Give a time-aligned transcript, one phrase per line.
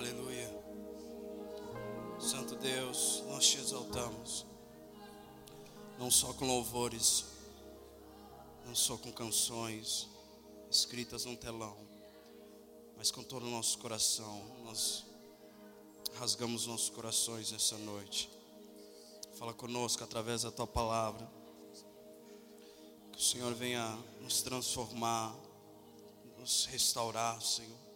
[0.00, 0.48] Aleluia.
[2.18, 4.46] Santo Deus, nós te exaltamos.
[5.98, 7.26] Não só com louvores,
[8.64, 10.08] não só com canções
[10.70, 11.76] escritas num telão,
[12.96, 14.42] mas com todo o nosso coração.
[14.64, 15.04] Nós
[16.14, 18.30] rasgamos nossos corações nessa noite.
[19.34, 21.30] Fala conosco através da tua palavra.
[23.12, 25.36] Que o Senhor venha nos transformar,
[26.38, 27.89] nos restaurar, Senhor.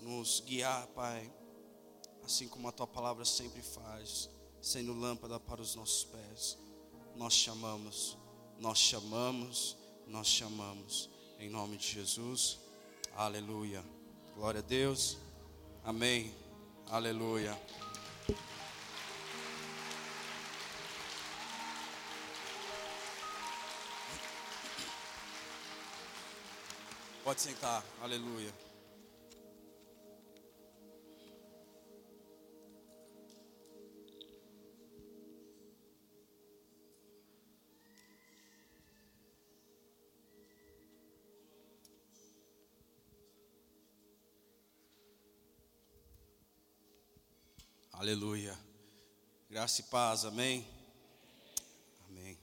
[0.00, 1.30] Nos guiar, Pai,
[2.24, 4.28] assim como a tua palavra sempre faz,
[4.60, 6.58] sendo lâmpada para os nossos pés.
[7.16, 8.16] Nós chamamos,
[8.58, 9.76] nós chamamos,
[10.06, 11.10] nós chamamos.
[11.38, 12.58] Em nome de Jesus.
[13.14, 13.84] Aleluia.
[14.34, 15.18] Glória a Deus.
[15.84, 16.34] Amém.
[16.90, 17.56] Aleluia.
[27.22, 27.84] Pode sentar.
[28.00, 28.67] Aleluia.
[48.00, 48.56] Aleluia.
[49.50, 50.64] Graça e paz, amém?
[52.08, 52.38] Amém.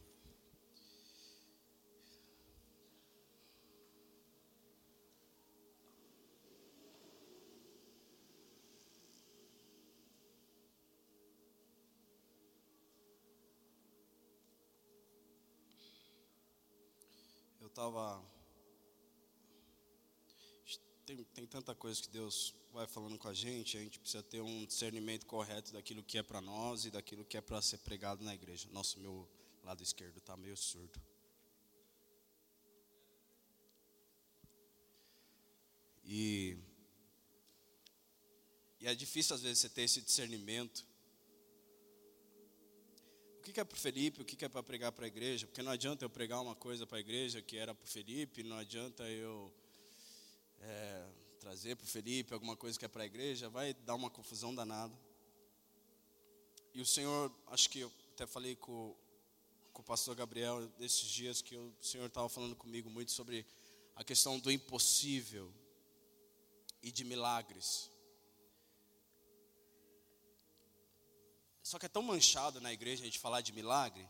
[17.62, 18.22] Eu estava.
[21.06, 24.42] Tem, tem tanta coisa que Deus vai falando com a gente, a gente precisa ter
[24.42, 28.24] um discernimento correto daquilo que é para nós e daquilo que é para ser pregado
[28.24, 28.68] na igreja.
[28.72, 29.30] Nossa, meu
[29.64, 31.00] lado esquerdo está meio surdo.
[36.04, 36.58] E,
[38.80, 40.84] e é difícil às vezes você ter esse discernimento.
[43.38, 45.46] O que é para o Felipe, o que é para pregar para a igreja?
[45.46, 48.42] Porque não adianta eu pregar uma coisa para a igreja que era para o Felipe,
[48.42, 49.54] não adianta eu
[50.66, 51.08] é,
[51.40, 54.54] trazer para o Felipe alguma coisa que é para a igreja, vai dar uma confusão
[54.54, 54.98] danada.
[56.74, 58.96] E o Senhor, acho que eu até falei com,
[59.72, 63.46] com o pastor Gabriel nesses dias que o Senhor estava falando comigo muito sobre
[63.96, 65.54] a questão do impossível
[66.82, 67.92] e de milagres.
[71.64, 74.08] Só que é tão manchado na igreja a gente falar de milagre.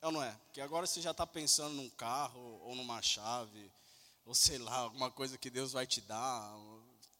[0.00, 0.32] É ou não é?
[0.46, 3.70] Porque agora você já está pensando num carro ou numa chave
[4.24, 6.56] ou sei lá, alguma coisa que Deus vai te dar.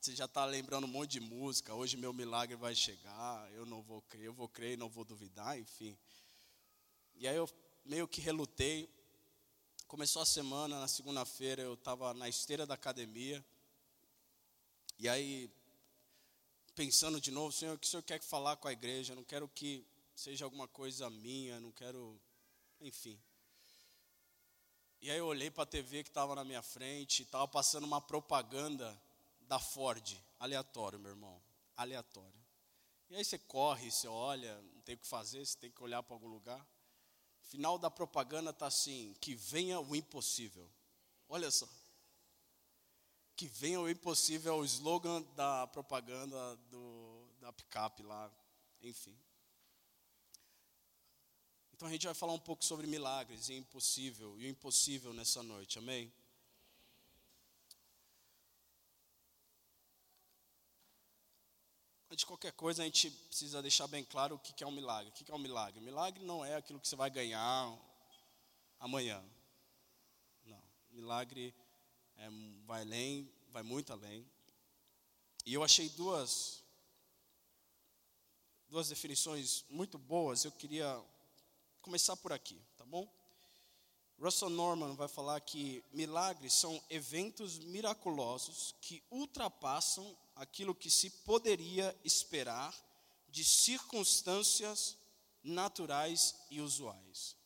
[0.01, 1.75] Você já está lembrando um monte de música.
[1.75, 3.51] Hoje meu milagre vai chegar.
[3.53, 5.97] Eu não vou crer, eu vou crer e não vou duvidar, enfim.
[7.15, 7.49] E aí eu
[7.85, 8.89] meio que relutei.
[9.87, 13.45] Começou a semana, na segunda-feira eu estava na esteira da academia.
[14.99, 15.51] E aí,
[16.75, 19.13] pensando de novo, Senhor, o que o Senhor quer falar com a igreja?
[19.13, 22.19] Eu não quero que seja alguma coisa minha, não quero,
[22.81, 23.21] enfim.
[25.05, 28.01] E aí eu olhei para a TV que estava na minha frente, estava passando uma
[28.01, 28.99] propaganda
[29.43, 31.43] da Ford, aleatório, meu irmão,
[31.77, 32.43] aleatório.
[33.11, 36.03] E aí você corre, você olha, não tem o que fazer, você tem que olhar
[36.03, 36.67] para algum lugar.
[37.43, 40.67] Final da propaganda está assim: que venha o impossível.
[41.29, 41.69] Olha só.
[43.37, 48.33] Que venha o impossível é o slogan da propaganda do, da picape lá,
[48.81, 49.15] enfim.
[51.75, 55.43] Então a gente vai falar um pouco sobre milagres e impossível, e o impossível nessa
[55.43, 56.13] noite, amém?
[62.11, 65.11] De qualquer coisa, a gente precisa deixar bem claro o que é um milagre.
[65.11, 65.81] O que é um milagre?
[65.81, 67.77] Milagre não é aquilo que você vai ganhar
[68.79, 69.21] amanhã.
[70.45, 70.63] Não.
[70.93, 71.53] Milagre
[72.17, 72.29] é,
[72.67, 74.25] vai além, vai muito além.
[75.45, 76.63] E eu achei duas,
[78.69, 80.45] duas definições muito boas.
[80.45, 81.05] Eu queria
[81.85, 83.07] começar por aqui, tá bom?
[84.19, 91.95] Russell Norman vai falar que milagres são eventos miraculosos que ultrapassam aquilo que se poderia
[92.03, 92.75] esperar
[93.29, 94.97] de circunstâncias
[95.43, 97.37] naturais e usuais.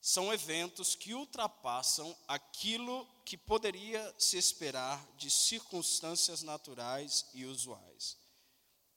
[0.00, 8.16] São eventos que ultrapassam aquilo que poderia se esperar de circunstâncias naturais e usuais.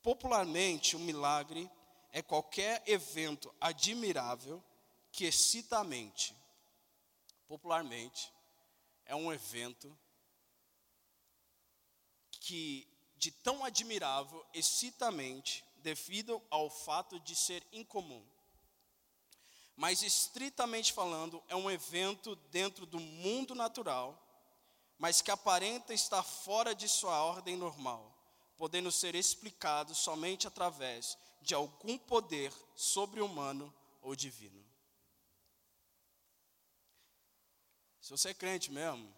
[0.01, 1.69] Popularmente, o milagre
[2.11, 4.63] é qualquer evento admirável
[5.11, 6.35] que excita a mente.
[7.47, 8.31] Popularmente,
[9.05, 9.97] é um evento
[12.39, 18.25] que, de tão admirável, excita a mente devido ao fato de ser incomum.
[19.75, 24.21] Mas, estritamente falando, é um evento dentro do mundo natural,
[24.97, 28.13] mas que aparenta estar fora de sua ordem normal,
[28.57, 34.65] podendo ser explicado somente através de algum poder sobre-humano ou divino.
[38.01, 39.13] Se você é crente mesmo,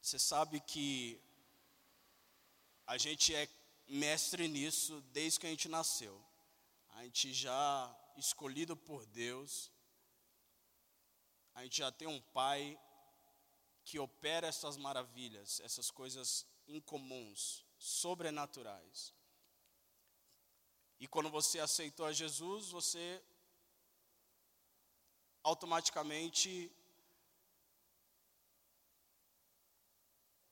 [0.00, 1.20] você sabe que
[2.86, 3.48] a gente é
[3.86, 6.24] mestre nisso desde que a gente nasceu.
[6.90, 9.70] A gente já escolhido por Deus,
[11.54, 12.78] a gente já tem um pai
[13.84, 19.14] que opera essas maravilhas, essas coisas incomuns, sobrenaturais.
[21.00, 23.22] E quando você aceitou a Jesus, você
[25.42, 26.72] automaticamente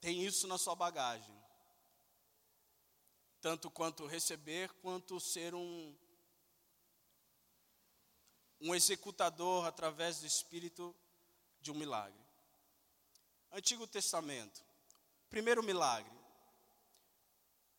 [0.00, 1.34] tem isso na sua bagagem.
[3.40, 5.96] Tanto quanto receber, quanto ser um,
[8.60, 10.94] um executador através do Espírito
[11.60, 12.24] de um milagre.
[13.50, 14.64] Antigo Testamento,
[15.28, 16.16] primeiro milagre.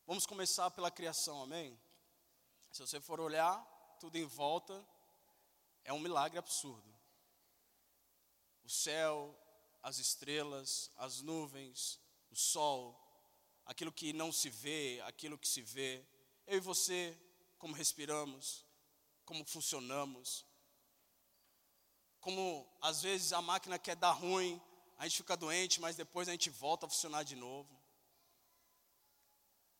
[0.06, 1.78] Vamos começar pela criação, amém?
[2.78, 3.60] Se você for olhar
[3.98, 4.86] tudo em volta,
[5.82, 6.88] é um milagre absurdo.
[8.62, 9.36] O céu,
[9.82, 11.98] as estrelas, as nuvens,
[12.30, 12.96] o sol,
[13.66, 16.06] aquilo que não se vê, aquilo que se vê.
[16.46, 17.18] Eu e você,
[17.58, 18.64] como respiramos,
[19.24, 20.46] como funcionamos.
[22.20, 24.62] Como às vezes a máquina quer dar ruim,
[24.96, 27.76] a gente fica doente, mas depois a gente volta a funcionar de novo.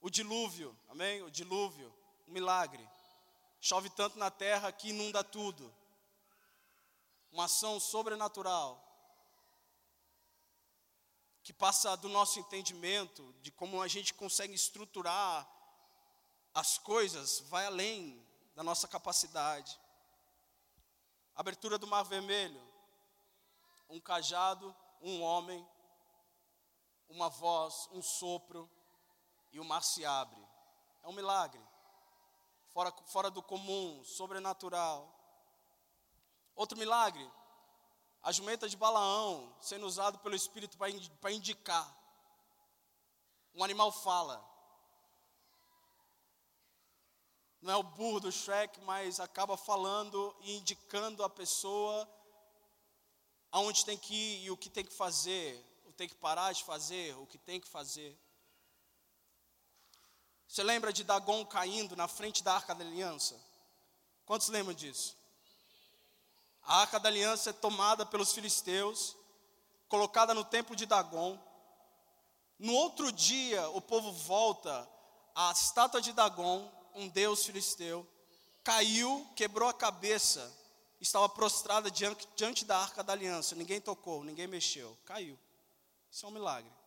[0.01, 1.23] O dilúvio, amém?
[1.23, 1.97] O dilúvio
[2.29, 2.87] um milagre.
[3.61, 5.75] Chove tanto na terra que inunda tudo.
[7.33, 8.85] Uma ação sobrenatural
[11.43, 15.49] que passa do nosso entendimento de como a gente consegue estruturar
[16.55, 18.23] as coisas, vai além
[18.55, 19.79] da nossa capacidade.
[21.35, 22.61] Abertura do Mar Vermelho,
[23.89, 25.67] um cajado, um homem,
[27.09, 28.69] uma voz, um sopro
[29.53, 30.41] e o mar se abre.
[31.03, 31.68] É um milagre
[32.79, 35.13] fora, fora do comum, sobrenatural.
[36.55, 37.29] Outro milagre,
[38.23, 41.93] a jumenta de Balaão sendo usado pelo Espírito para indicar.
[43.53, 44.49] Um animal fala.
[47.61, 52.09] Não é o burro do Shrek, mas acaba falando e indicando a pessoa
[53.51, 56.53] aonde tem que ir e o que tem que fazer, o que tem que parar
[56.53, 58.17] de fazer, o que tem que fazer.
[60.49, 63.39] Você lembra de Dagon caindo na frente da arca da aliança?
[64.25, 65.15] Quantos lembram disso?
[66.63, 69.15] A arca da aliança é tomada pelos filisteus,
[69.89, 71.39] colocada no templo de Dagon.
[72.59, 74.89] No outro dia, o povo volta
[75.35, 78.07] à estátua de Dagon, um deus filisteu,
[78.65, 80.53] caiu, quebrou a cabeça,
[80.99, 83.55] estava prostrada diante, diante da arca da aliança.
[83.55, 85.39] Ninguém tocou, ninguém mexeu, caiu.
[86.11, 86.78] Isso é um milagre.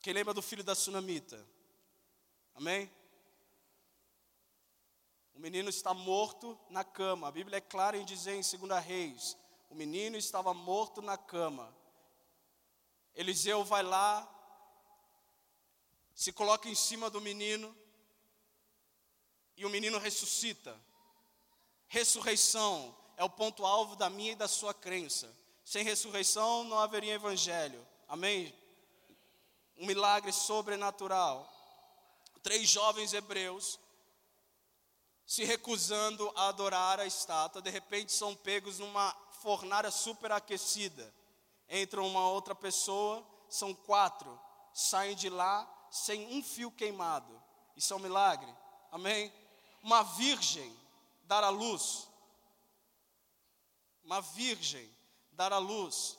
[0.00, 1.44] Quem lembra do filho da sunamita?
[2.54, 2.90] Amém?
[5.34, 7.28] O menino está morto na cama.
[7.28, 9.36] A Bíblia é clara em dizer em 2 Reis:
[9.68, 11.74] o menino estava morto na cama.
[13.14, 14.28] Eliseu vai lá,
[16.14, 17.76] se coloca em cima do menino,
[19.56, 20.78] e o menino ressuscita.
[21.88, 25.34] Ressurreição é o ponto-alvo da minha e da sua crença.
[25.64, 27.84] Sem ressurreição não haveria evangelho.
[28.06, 28.54] Amém?
[29.78, 31.48] Um milagre sobrenatural.
[32.42, 33.78] Três jovens hebreus
[35.28, 41.14] se recusando a adorar a estátua, de repente são pegos numa fornalha superaquecida.
[41.68, 44.40] Entra uma outra pessoa, são quatro,
[44.72, 47.38] saem de lá sem um fio queimado.
[47.76, 48.50] Isso é um milagre.
[48.90, 49.30] Amém?
[49.82, 50.74] Uma virgem
[51.24, 52.08] dar à luz.
[54.02, 54.90] Uma virgem
[55.32, 56.18] dar à luz.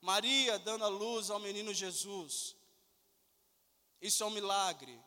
[0.00, 2.56] Maria dando à luz ao menino Jesus.
[4.00, 4.98] Isso é um milagre.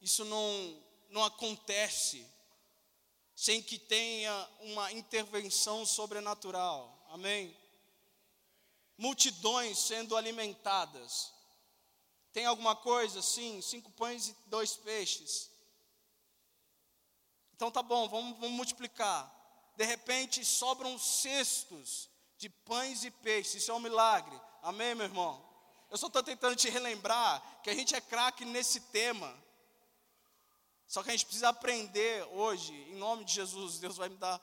[0.00, 2.26] Isso não, não acontece
[3.34, 7.06] sem que tenha uma intervenção sobrenatural.
[7.10, 7.56] Amém?
[8.96, 11.32] Multidões sendo alimentadas.
[12.32, 13.22] Tem alguma coisa?
[13.22, 15.50] Sim, cinco pães e dois peixes.
[17.54, 19.32] Então tá bom, vamos, vamos multiplicar.
[19.76, 23.62] De repente sobram cestos de pães e peixes.
[23.62, 24.38] Isso é um milagre.
[24.62, 25.53] Amém, meu irmão?
[25.94, 29.32] Eu só estou tentando te relembrar que a gente é craque nesse tema.
[30.88, 34.40] Só que a gente precisa aprender hoje, em nome de Jesus, Deus vai me dar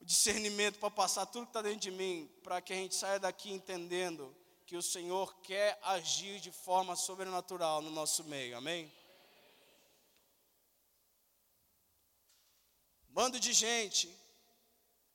[0.00, 3.20] o discernimento para passar tudo que está dentro de mim, para que a gente saia
[3.20, 8.92] daqui entendendo que o Senhor quer agir de forma sobrenatural no nosso meio, amém?
[13.06, 14.12] Bando de gente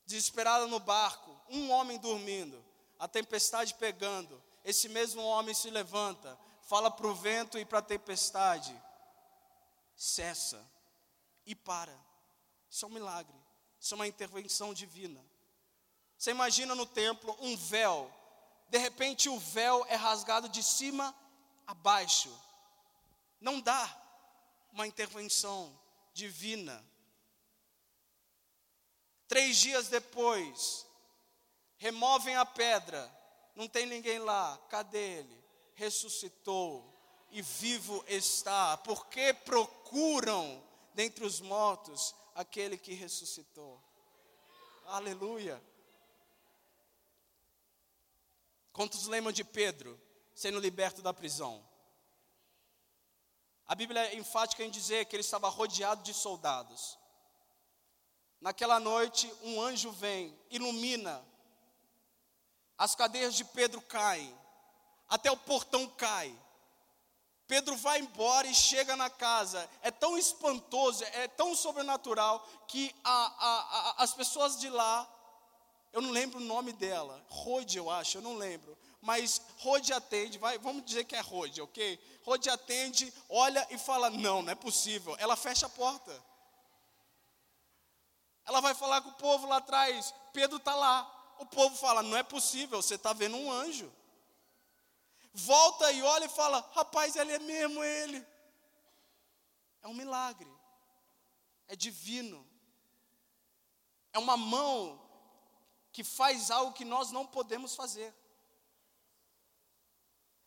[0.05, 2.63] desesperada no barco, um homem dormindo,
[2.97, 4.41] a tempestade pegando.
[4.63, 8.79] Esse mesmo homem se levanta, fala para o vento e para a tempestade:
[9.95, 10.63] cessa
[11.45, 11.97] e para.
[12.69, 13.35] Isso é um milagre,
[13.79, 15.23] isso é uma intervenção divina.
[16.17, 18.11] Você imagina no templo um véu,
[18.69, 21.15] de repente o véu é rasgado de cima
[21.65, 22.31] a baixo.
[23.39, 23.97] Não dá
[24.71, 25.77] uma intervenção
[26.13, 26.85] divina.
[29.27, 30.85] Três dias depois,
[31.77, 33.11] removem a pedra,
[33.55, 35.43] não tem ninguém lá, cadê ele?
[35.75, 36.91] Ressuscitou
[37.31, 40.61] e vivo está, porque procuram
[40.93, 43.81] dentre os mortos aquele que ressuscitou.
[44.85, 45.61] Aleluia.
[48.73, 49.99] Quantos lembram de Pedro
[50.33, 51.65] sendo liberto da prisão?
[53.65, 56.97] A Bíblia é enfática em dizer que ele estava rodeado de soldados.
[58.41, 61.23] Naquela noite, um anjo vem, ilumina,
[62.81, 64.35] as cadeias de Pedro caem,
[65.07, 66.35] até o portão cai.
[67.45, 69.69] Pedro vai embora e chega na casa.
[69.83, 75.07] É tão espantoso, é tão sobrenatural, que a, a, a, as pessoas de lá,
[75.93, 78.75] eu não lembro o nome dela, Rode, eu acho, eu não lembro.
[78.99, 81.99] Mas Rode atende, vai, vamos dizer que é Rode, ok?
[82.23, 85.15] Rode atende, olha e fala: não, não é possível.
[85.19, 86.11] Ela fecha a porta.
[88.43, 90.11] Ela vai falar com o povo lá atrás.
[90.33, 91.20] Pedro está lá.
[91.41, 93.91] O povo fala: Não é possível, você está vendo um anjo.
[95.33, 98.23] Volta e olha e fala: Rapaz, ele é mesmo ele.
[99.81, 100.47] É um milagre.
[101.67, 102.47] É divino.
[104.13, 105.01] É uma mão
[105.91, 108.13] que faz algo que nós não podemos fazer.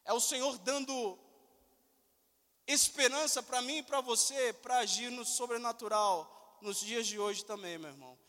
[0.04, 1.18] É o Senhor dando
[2.68, 7.78] esperança para mim e para você para agir no sobrenatural nos dias de hoje também,
[7.78, 8.23] meu irmão.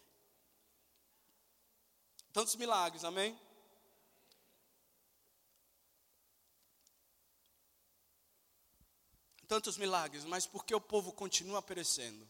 [2.36, 3.34] Tantos milagres, amém?
[9.48, 12.27] Tantos milagres, mas por que o povo continua perecendo?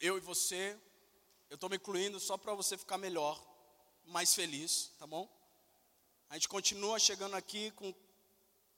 [0.00, 0.74] Eu e você,
[1.50, 3.38] eu estou me incluindo só para você ficar melhor,
[4.06, 5.28] mais feliz, tá bom?
[6.30, 7.94] A gente continua chegando aqui com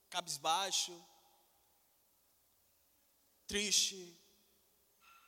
[0.09, 0.93] cabisbaixo,
[3.47, 4.13] triste,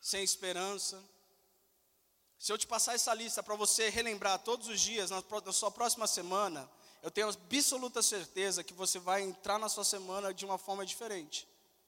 [0.00, 1.00] sem esperança.
[2.42, 5.22] Se eu te passar essa lista para você relembrar todos os dias, na,
[5.52, 6.68] sua próxima semana,
[7.00, 11.46] eu tenho absoluta certeza que você vai entrar na sua semana de uma forma diferente.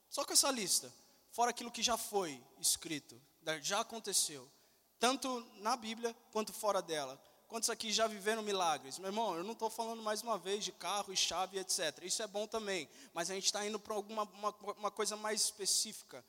[0.09, 0.89] Só com essa lista,
[1.29, 3.21] fora aquilo que já foi escrito,
[3.61, 4.49] já aconteceu,
[4.97, 7.21] tanto na Bíblia quanto fora dela.
[7.49, 8.97] Quantos aqui já viveram milagres?
[8.97, 11.99] Meu irmão, eu não estou falando mais uma vez de carro e chave, etc.
[12.01, 15.41] Isso é bom também, mas a gente está indo para alguma uma, uma coisa mais
[15.41, 16.23] específica,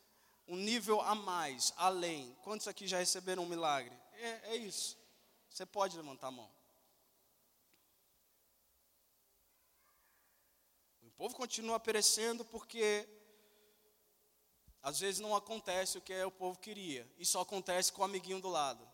[0.48, 2.36] um nível a mais, além.
[2.42, 3.96] Quantos aqui já receberam um milagre?
[4.18, 4.96] É, é isso.
[5.48, 6.50] Você pode levantar a mão.
[11.02, 13.08] O povo continua perecendo porque
[14.82, 18.40] às vezes não acontece o que o povo queria, e só acontece com o amiguinho
[18.40, 18.88] do lado.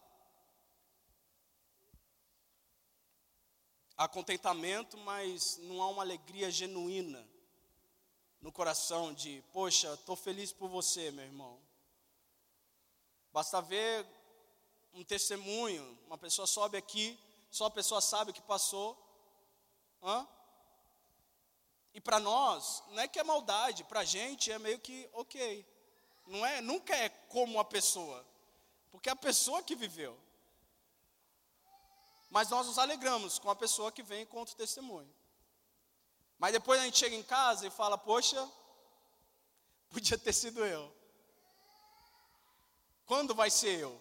[3.94, 7.28] Há contentamento, mas não há uma alegria genuína
[8.40, 11.60] no coração de, poxa, estou feliz por você, meu irmão.
[13.30, 14.06] Basta ver
[14.94, 17.18] um testemunho, uma pessoa sobe aqui,
[17.50, 18.98] só a pessoa sabe o que passou.
[20.02, 20.26] Hã?
[21.94, 25.66] E para nós, não é que é maldade, para a gente é meio que ok.
[26.26, 28.26] Não é, nunca é como a pessoa,
[28.90, 30.18] porque é a pessoa que viveu.
[32.30, 35.12] Mas nós nos alegramos com a pessoa que vem e conta o testemunho.
[36.38, 38.50] Mas depois a gente chega em casa e fala: Poxa,
[39.90, 40.90] podia ter sido eu.
[43.04, 44.00] Quando vai ser eu?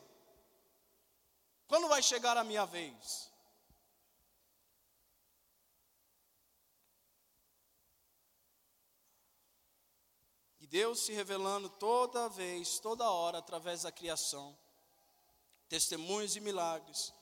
[1.71, 3.31] Quando vai chegar a minha vez?
[10.59, 14.53] E Deus se revelando toda vez, toda hora, através da criação,
[15.69, 17.13] testemunhos e milagres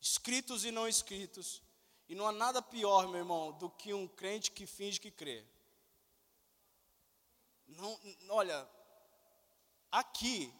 [0.00, 1.62] escritos e não escritos.
[2.08, 5.46] E não há nada pior, meu irmão, do que um crente que finge que crê.
[7.68, 7.96] Não,
[8.30, 8.68] olha,
[9.88, 10.52] aqui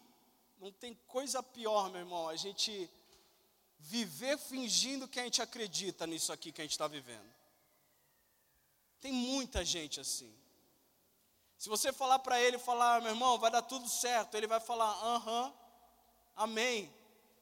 [0.59, 2.89] não tem coisa pior, meu irmão, a gente
[3.79, 7.27] viver fingindo que a gente acredita nisso aqui que a gente está vivendo.
[8.99, 10.33] Tem muita gente assim.
[11.57, 14.91] Se você falar para ele, falar, meu irmão, vai dar tudo certo, ele vai falar,
[15.03, 15.53] aham,
[16.35, 16.93] amém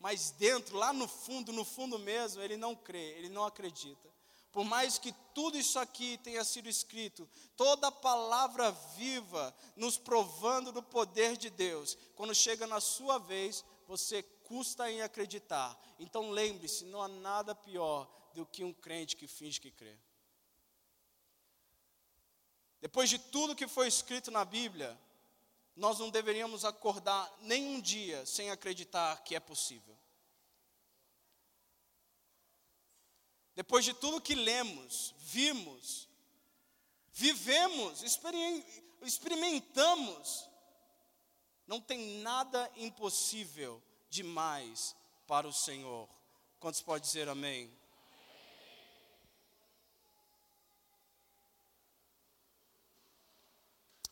[0.05, 4.07] mas dentro, lá no fundo, no fundo mesmo, ele não crê, ele não acredita.
[4.55, 10.81] Por mais que tudo isso aqui tenha sido escrito, toda palavra viva nos provando do
[10.81, 15.77] poder de Deus, quando chega na sua vez, você custa em acreditar.
[15.99, 19.99] Então lembre-se: não há nada pior do que um crente que finge que crê.
[22.79, 24.97] Depois de tudo que foi escrito na Bíblia,
[25.75, 29.97] nós não deveríamos acordar nem um dia sem acreditar que é possível.
[33.55, 36.09] Depois de tudo que lemos, vimos,
[37.13, 38.03] vivemos,
[39.01, 40.49] experimentamos,
[41.65, 44.93] não tem nada impossível demais
[45.25, 46.09] para o Senhor.
[46.59, 47.71] Quantos pode dizer amém?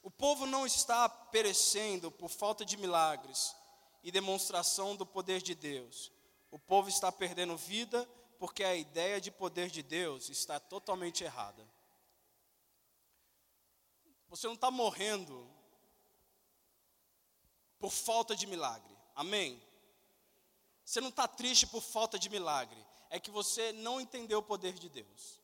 [0.02, 3.56] O povo não está perecendo por falta de milagres
[4.04, 6.12] e demonstração do poder de Deus.
[6.52, 8.08] O povo está perdendo vida
[8.44, 11.66] porque a ideia de poder de Deus está totalmente errada.
[14.28, 15.50] Você não está morrendo
[17.80, 19.64] por falta de milagre, amém?
[20.84, 24.74] Você não está triste por falta de milagre, é que você não entendeu o poder
[24.74, 25.40] de Deus.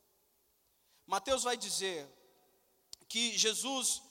[1.08, 2.06] Mateus vai dizer
[3.08, 4.04] que Jesus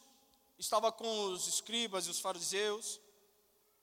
[0.58, 2.98] estava com os escribas e os fariseus,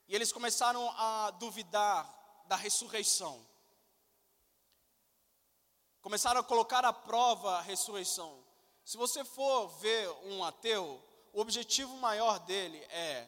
[0.07, 3.53] e eles começaram a duvidar da ressurreição
[6.05, 8.37] começaram a colocar à prova a ressurreição.
[8.85, 13.27] Se você for ver um ateu, o objetivo maior dele é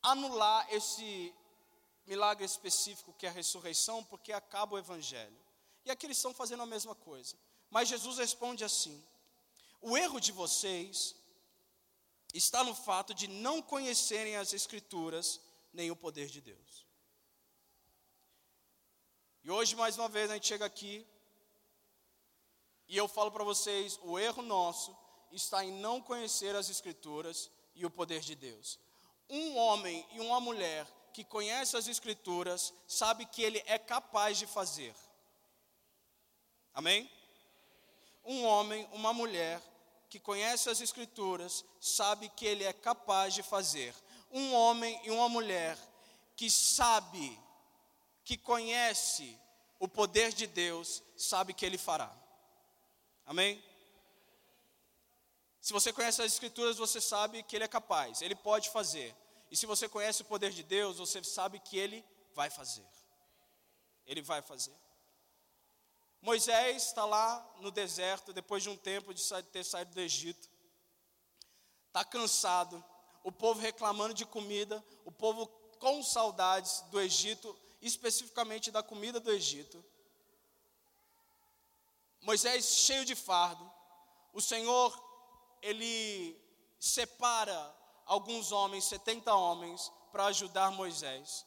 [0.00, 1.34] anular esse
[2.06, 5.38] milagre específico que é a ressurreição, porque acaba o evangelho.
[5.84, 7.36] E aqui eles estão fazendo a mesma coisa.
[7.68, 9.04] Mas Jesus responde assim:
[9.82, 11.14] O erro de vocês
[12.32, 15.38] está no fato de não conhecerem as Escrituras
[15.70, 16.91] nem o poder de Deus.
[19.44, 21.04] E hoje, mais uma vez, a gente chega aqui
[22.86, 24.96] e eu falo para vocês: o erro nosso
[25.32, 28.78] está em não conhecer as Escrituras e o poder de Deus.
[29.28, 34.46] Um homem e uma mulher que conhece as Escrituras sabe que ele é capaz de
[34.46, 34.94] fazer.
[36.72, 37.10] Amém?
[38.24, 39.60] Um homem, uma mulher
[40.08, 43.92] que conhece as Escrituras sabe que ele é capaz de fazer.
[44.30, 45.76] Um homem e uma mulher
[46.36, 47.41] que sabe
[48.24, 49.38] que conhece
[49.78, 52.14] o poder de Deus, sabe que Ele fará.
[53.26, 53.62] Amém?
[55.60, 59.14] Se você conhece as Escrituras, você sabe que Ele é capaz, Ele pode fazer.
[59.50, 62.04] E se você conhece o poder de Deus, você sabe que Ele
[62.34, 62.86] vai fazer.
[64.06, 64.74] Ele vai fazer.
[66.20, 70.48] Moisés está lá no deserto, depois de um tempo de ter saído do Egito,
[71.88, 72.82] está cansado,
[73.24, 75.46] o povo reclamando de comida, o povo
[75.78, 79.84] com saudades do Egito, especificamente da comida do Egito.
[82.20, 83.70] Moisés cheio de fardo,
[84.32, 84.96] o Senhor,
[85.60, 86.40] ele
[86.78, 91.44] separa alguns homens, 70 homens, para ajudar Moisés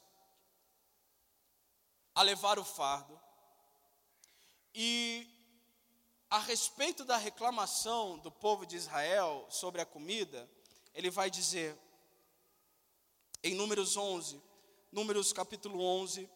[2.13, 3.19] a levar o fardo.
[4.73, 5.27] E
[6.29, 10.49] a respeito da reclamação do povo de Israel sobre a comida,
[10.93, 11.77] ele vai dizer
[13.43, 14.41] em Números 11,
[14.95, 16.29] Números capítulo 11,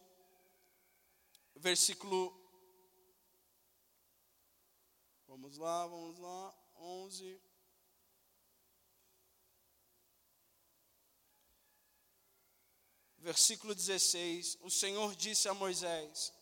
[1.55, 2.37] versículo.
[5.25, 7.41] Vamos lá, vamos lá, 11.
[13.19, 16.33] Versículo 16: O Senhor disse a Moisés: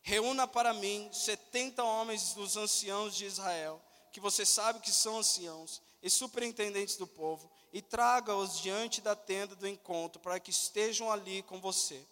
[0.00, 3.80] Reúna para mim setenta homens dos anciãos de Israel,
[4.12, 9.56] que você sabe que são anciãos e superintendentes do povo, e traga-os diante da tenda
[9.56, 12.06] do encontro, para que estejam ali com você.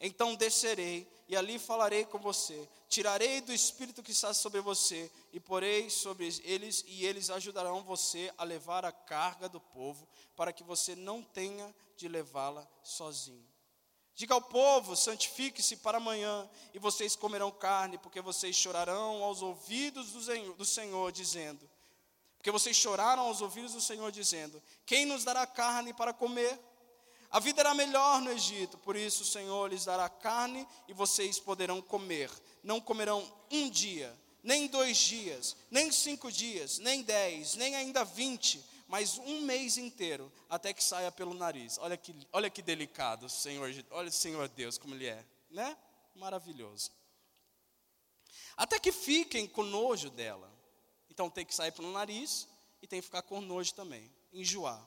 [0.00, 2.68] Então descerei e ali falarei com você.
[2.88, 8.32] Tirarei do espírito que está sobre você e porei sobre eles, e eles ajudarão você
[8.36, 13.46] a levar a carga do povo, para que você não tenha de levá-la sozinho.
[14.14, 20.12] Diga ao povo: santifique-se para amanhã, e vocês comerão carne, porque vocês chorarão aos ouvidos
[20.12, 21.70] do Senhor, dizendo:
[22.42, 26.58] porque vocês choraram aos ouvidos do Senhor, dizendo: Quem nos dará carne para comer?
[27.30, 31.38] A vida era melhor no Egito, por isso o Senhor lhes dará carne e vocês
[31.38, 32.28] poderão comer.
[32.60, 38.60] Não comerão um dia, nem dois dias, nem cinco dias, nem dez, nem ainda vinte,
[38.88, 41.78] mas um mês inteiro, até que saia pelo nariz.
[41.78, 45.76] Olha que, olha que delicado, Senhor, olha o Senhor Deus como Ele é, né?
[46.16, 46.90] Maravilhoso.
[48.56, 50.51] Até que fiquem com nojo dela.
[51.12, 52.48] Então tem que sair pelo nariz
[52.80, 54.82] e tem que ficar com nojo também, enjoar.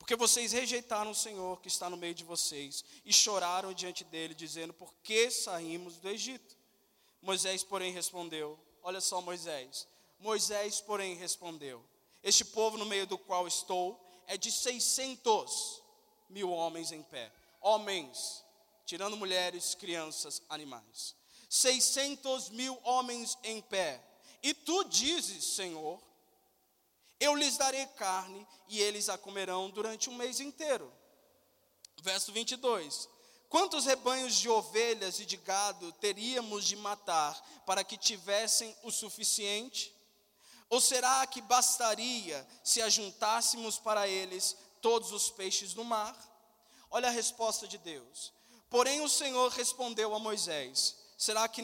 [0.00, 4.34] Porque vocês rejeitaram o Senhor que está no meio de vocês e choraram diante dele,
[4.34, 6.56] dizendo: Por que saímos do Egito?
[7.22, 9.86] Moisés, porém, respondeu: Olha só, Moisés.
[10.18, 11.84] Moisés, porém, respondeu:
[12.20, 15.84] Este povo no meio do qual estou é de 600
[16.28, 17.30] mil homens em pé.
[17.60, 18.44] Homens,
[18.84, 21.14] tirando mulheres, crianças, animais.
[21.48, 24.09] 600 mil homens em pé.
[24.42, 26.00] E tu dizes, Senhor,
[27.18, 30.90] eu lhes darei carne e eles a comerão durante um mês inteiro.
[32.02, 33.08] Verso 22.
[33.50, 39.94] Quantos rebanhos de ovelhas e de gado teríamos de matar para que tivessem o suficiente?
[40.70, 46.16] Ou será que bastaria se ajuntássemos para eles todos os peixes do mar?
[46.90, 48.32] Olha a resposta de Deus.
[48.70, 51.62] Porém o Senhor respondeu a Moisés: Será que,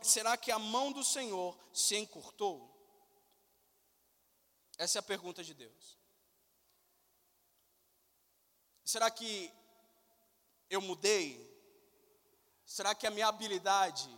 [0.00, 2.74] será que a mão do Senhor se encurtou?
[4.78, 5.98] Essa é a pergunta de Deus.
[8.82, 9.52] Será que
[10.70, 11.38] eu mudei?
[12.64, 14.08] Será que a minha habilidade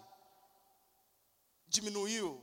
[1.67, 2.41] diminuiu?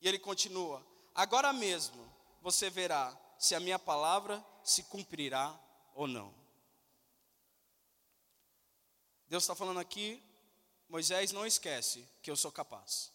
[0.00, 2.00] E ele continua: Agora mesmo
[2.40, 5.52] você verá se a minha palavra se cumprirá
[5.94, 6.32] ou não.
[9.26, 10.22] Deus está falando aqui,
[10.88, 13.12] Moisés, não esquece que eu sou capaz.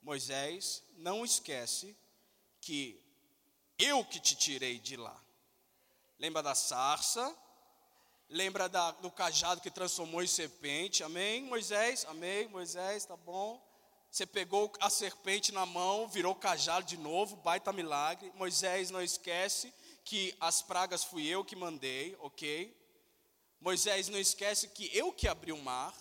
[0.00, 1.96] Moisés, não esquece
[2.60, 3.00] que
[3.78, 5.22] eu que te tirei de lá.
[6.18, 7.36] Lembra da sarça?
[8.28, 11.04] Lembra da, do cajado que transformou em serpente?
[11.04, 12.04] Amém, Moisés?
[12.06, 13.62] Amém, Moisés, tá bom.
[14.10, 18.32] Você pegou a serpente na mão, virou cajado de novo, baita milagre.
[18.34, 19.72] Moisés, não esquece
[20.04, 22.74] que as pragas fui eu que mandei, ok?
[23.62, 25.94] Moisés, não esquece que eu que abri o mar.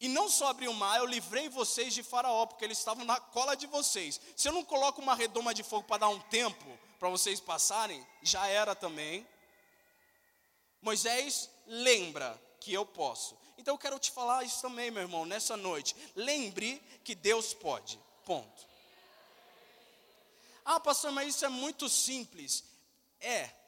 [0.00, 3.20] E não só abri o mar, eu livrei vocês de Faraó, porque eles estavam na
[3.20, 4.20] cola de vocês.
[4.34, 6.66] Se eu não coloco uma redoma de fogo para dar um tempo
[6.98, 9.24] para vocês passarem, já era também.
[10.82, 13.38] Moisés lembra que eu posso.
[13.56, 15.94] Então eu quero te falar isso também, meu irmão, nessa noite.
[16.16, 18.00] Lembre que Deus pode.
[18.24, 18.66] Ponto.
[20.64, 22.64] Ah, pastor, mas isso é muito simples.
[23.20, 23.59] É.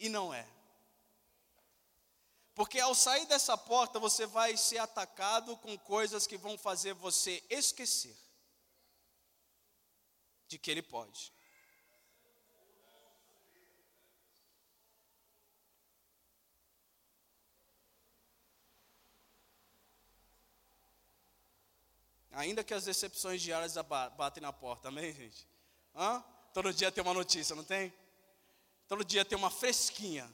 [0.00, 0.48] E não é.
[2.54, 7.44] Porque ao sair dessa porta, você vai ser atacado com coisas que vão fazer você
[7.48, 8.16] esquecer
[10.48, 11.32] de que Ele pode.
[22.32, 23.74] Ainda que as decepções diárias
[24.16, 25.46] batem na porta, amém, gente?
[25.94, 26.24] Hã?
[26.54, 27.92] Todo dia tem uma notícia, não tem?
[28.90, 30.28] Todo dia tem uma fresquinha,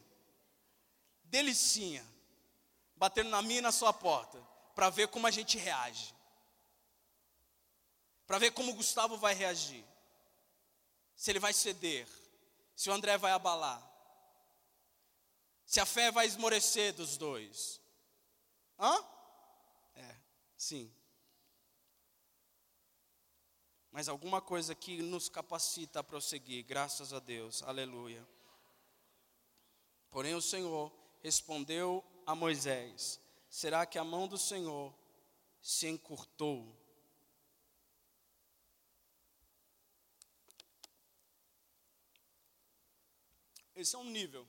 [1.25, 2.03] delicinha
[2.97, 4.43] batendo na minha e na sua porta,
[4.75, 6.15] para ver como a gente reage.
[8.27, 9.85] Para ver como o Gustavo vai reagir.
[11.15, 12.09] Se ele vai ceder,
[12.75, 13.87] se o André vai abalar.
[15.67, 17.79] Se a fé vai esmorecer dos dois.
[18.79, 19.05] Hã?
[19.97, 20.17] É,
[20.57, 20.91] sim.
[23.91, 28.27] Mas alguma coisa que nos capacita a prosseguir, graças a Deus, aleluia.
[30.11, 34.95] Porém, o Senhor respondeu a Moisés: Será que a mão do Senhor
[35.61, 36.75] se encurtou?
[43.75, 44.47] Esse é um nível.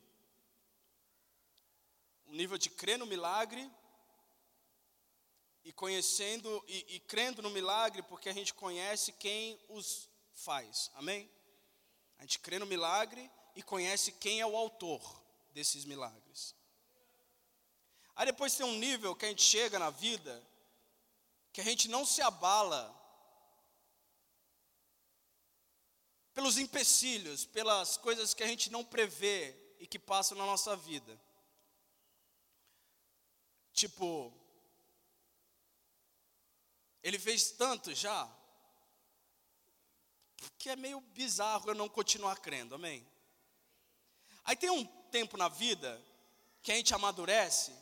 [2.27, 3.69] Um nível de crer no milagre
[5.63, 10.89] e conhecendo e, e crendo no milagre porque a gente conhece quem os faz.
[10.93, 11.29] Amém?
[12.17, 15.26] A gente crê no milagre e conhece quem é o autor
[15.57, 16.55] desses milagres.
[18.15, 20.47] Aí depois tem um nível que a gente chega na vida
[21.51, 22.81] que a gente não se abala
[26.35, 31.19] pelos empecilhos, pelas coisas que a gente não prevê e que passam na nossa vida.
[33.73, 34.31] Tipo,
[37.01, 38.31] ele fez tanto já,
[40.59, 43.03] que é meio bizarro eu não continuar crendo, amém?
[44.43, 46.01] Aí tem um tempo na vida
[46.61, 47.73] que a gente amadurece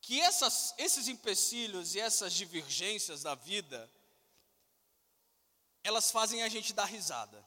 [0.00, 3.90] que essas, esses empecilhos e essas divergências da vida,
[5.84, 7.44] elas fazem a gente dar risada.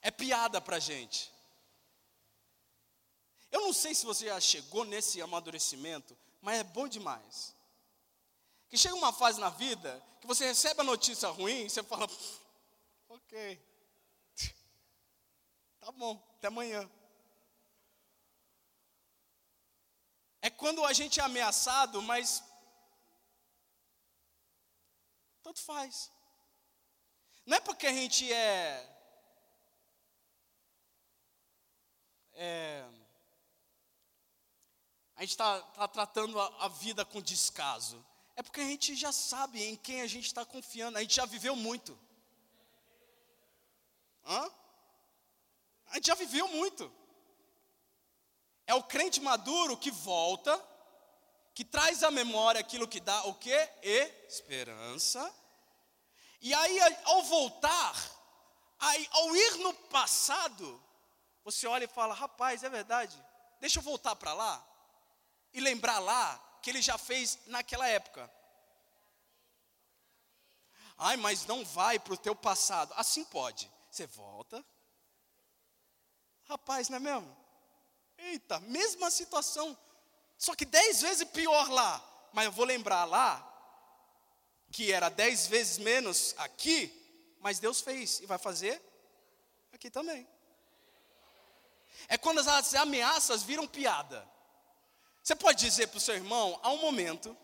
[0.00, 1.32] É piada para gente.
[3.50, 7.54] Eu não sei se você já chegou nesse amadurecimento, mas é bom demais.
[8.68, 12.06] Que chega uma fase na vida que você recebe a notícia ruim e você fala,
[13.08, 13.60] ok,
[15.88, 16.86] tá bom, até amanhã.
[20.42, 22.44] é quando a gente é ameaçado, mas
[25.42, 26.12] tanto faz.
[27.46, 28.94] Não é porque a gente é
[32.34, 32.84] é,
[35.16, 38.04] a gente está tá tratando a, a vida com descaso?
[38.36, 41.24] É porque a gente já sabe em quem a gente está confiando, a gente já
[41.24, 41.98] viveu muito.
[44.26, 44.52] Hã?
[45.90, 46.92] A gente já viveu muito.
[48.66, 50.62] É o crente maduro que volta,
[51.54, 53.68] que traz à memória aquilo que dá o quê?
[54.28, 55.34] Esperança.
[56.40, 57.96] E aí, ao voltar,
[58.78, 60.82] aí, ao ir no passado,
[61.42, 63.16] você olha e fala: rapaz, é verdade,
[63.60, 64.64] deixa eu voltar para lá
[65.52, 68.30] e lembrar lá que ele já fez naquela época.
[70.98, 72.92] Ai, mas não vai para o teu passado.
[72.96, 73.70] Assim pode.
[73.90, 74.64] Você volta.
[76.48, 77.36] Rapaz, não é mesmo?
[78.16, 79.76] Eita, mesma situação.
[80.38, 82.02] Só que dez vezes pior lá.
[82.32, 83.44] Mas eu vou lembrar lá
[84.70, 86.92] que era dez vezes menos aqui,
[87.40, 88.80] mas Deus fez e vai fazer
[89.72, 90.26] aqui também.
[92.06, 94.26] É quando as ameaças viram piada.
[95.22, 97.36] Você pode dizer para o seu irmão, há um momento,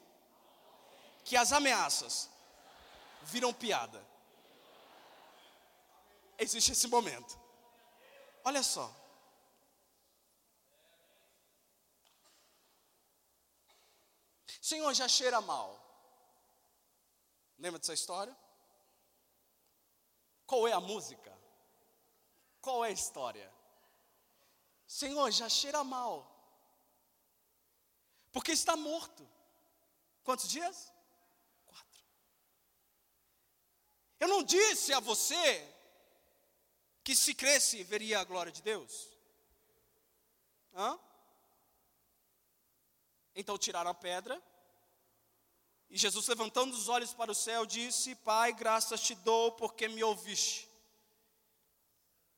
[1.24, 2.30] que as ameaças
[3.22, 4.02] viram piada.
[6.38, 7.43] Existe esse momento.
[8.44, 8.94] Olha só.
[14.60, 15.80] Senhor, já cheira mal.
[17.58, 18.36] Lembra dessa história?
[20.46, 21.32] Qual é a música?
[22.60, 23.52] Qual é a história?
[24.86, 26.34] Senhor, já cheira mal
[28.34, 29.24] porque está morto.
[30.24, 30.92] Quantos dias?
[31.64, 32.02] Quatro.
[34.18, 35.64] Eu não disse a você
[37.04, 39.10] que se cresce veria a glória de Deus?
[40.74, 40.98] Hã?
[43.36, 44.42] Então tiraram a pedra.
[45.90, 50.02] E Jesus, levantando os olhos para o céu, disse: Pai, graças te dou porque me
[50.02, 50.68] ouviste.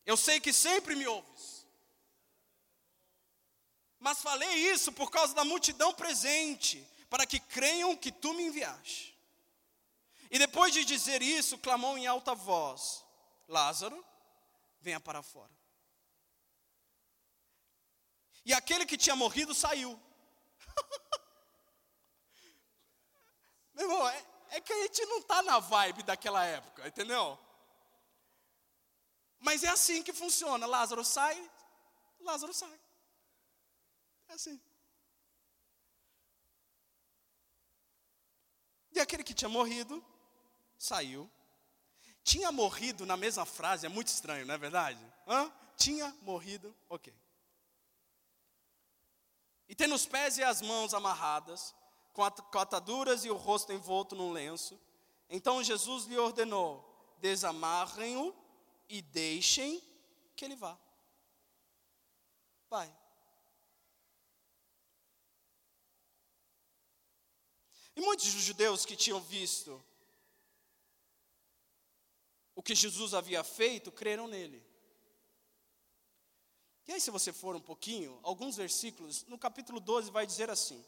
[0.04, 1.66] Eu sei que sempre me ouves.
[3.98, 9.16] Mas falei isso por causa da multidão presente, para que creiam que tu me enviaste.
[10.30, 13.04] E depois de dizer isso, clamou em alta voz:
[13.48, 14.04] Lázaro,
[14.86, 15.50] venha para fora.
[18.44, 20.00] E aquele que tinha morrido saiu.
[23.74, 27.36] Meu irmão, é, é que a gente não está na vibe daquela época, entendeu?
[29.40, 31.50] Mas é assim que funciona: Lázaro sai,
[32.20, 32.80] Lázaro sai.
[34.28, 34.60] É assim.
[38.92, 40.04] E aquele que tinha morrido,
[40.78, 41.28] saiu.
[42.26, 44.98] Tinha morrido na mesma frase, é muito estranho, não é verdade?
[45.28, 45.48] Hã?
[45.76, 47.14] Tinha morrido, ok.
[49.68, 51.72] E tem os pés e as mãos amarradas,
[52.12, 52.24] com
[52.58, 54.76] ataduras e o rosto envolto num lenço.
[55.30, 56.84] Então Jesus lhe ordenou:
[57.18, 58.34] desamarrem-o
[58.88, 59.80] e deixem
[60.34, 60.76] que ele vá.
[62.68, 62.92] Vai.
[67.94, 69.80] E muitos judeus que tinham visto
[72.56, 74.60] o que Jesus havia feito, creram nele.
[76.88, 80.84] E aí, se você for um pouquinho, alguns versículos, no capítulo 12 vai dizer assim: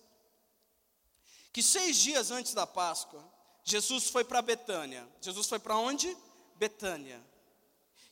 [1.52, 3.22] que seis dias antes da Páscoa,
[3.62, 5.06] Jesus foi para Betânia.
[5.20, 6.16] Jesus foi para onde?
[6.56, 7.22] Betânia.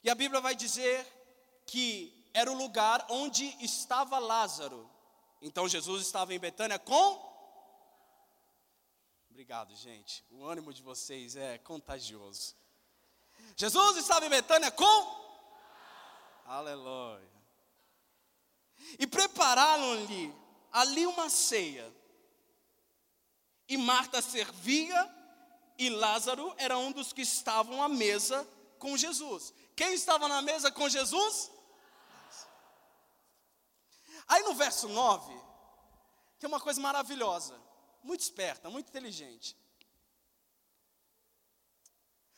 [0.04, 1.04] E a Bíblia vai dizer
[1.64, 4.88] que era o lugar onde estava Lázaro.
[5.40, 7.34] Então Jesus estava em Betânia com
[9.30, 10.24] Obrigado, gente.
[10.30, 12.54] O ânimo de vocês é contagioso.
[13.56, 15.16] Jesus estava em Betânia com?
[16.44, 17.30] Aleluia.
[18.98, 20.34] E prepararam-lhe
[20.72, 21.92] ali uma ceia.
[23.68, 25.14] E Marta servia,
[25.76, 28.46] e Lázaro era um dos que estavam à mesa
[28.78, 29.52] com Jesus.
[29.74, 31.50] Quem estava na mesa com Jesus?
[34.28, 35.32] Aí no verso 9,
[36.38, 37.66] tem uma coisa maravilhosa
[38.06, 39.56] muito esperta, muito inteligente.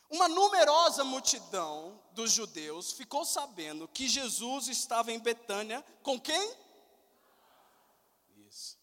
[0.09, 6.55] Uma numerosa multidão dos judeus ficou sabendo que Jesus estava em Betânia com quem?
[8.47, 8.79] Isso.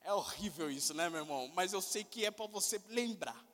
[0.00, 1.50] É horrível isso, né, meu irmão?
[1.54, 3.44] Mas eu sei que é para você lembrar.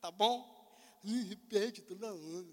[0.00, 0.58] Tá bom?
[1.04, 2.46] Repete toda hora.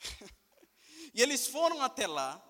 [1.14, 2.42] e eles foram até lá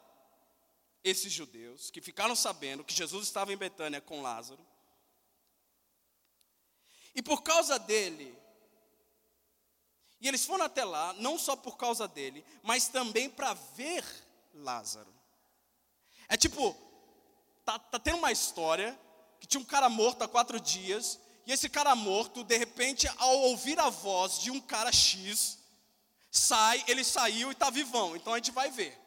[1.05, 4.67] esses judeus que ficaram sabendo que Jesus estava em Betânia com Lázaro.
[7.15, 8.37] E por causa dele,
[10.21, 14.05] e eles foram até lá, não só por causa dele, mas também para ver
[14.55, 15.13] Lázaro.
[16.29, 16.77] É tipo,
[17.65, 18.99] tá, tá tendo uma história
[19.39, 23.39] que tinha um cara morto há quatro dias, e esse cara morto, de repente, ao
[23.43, 25.59] ouvir a voz de um cara X,
[26.31, 29.07] sai, ele saiu e está vivão, então a gente vai ver.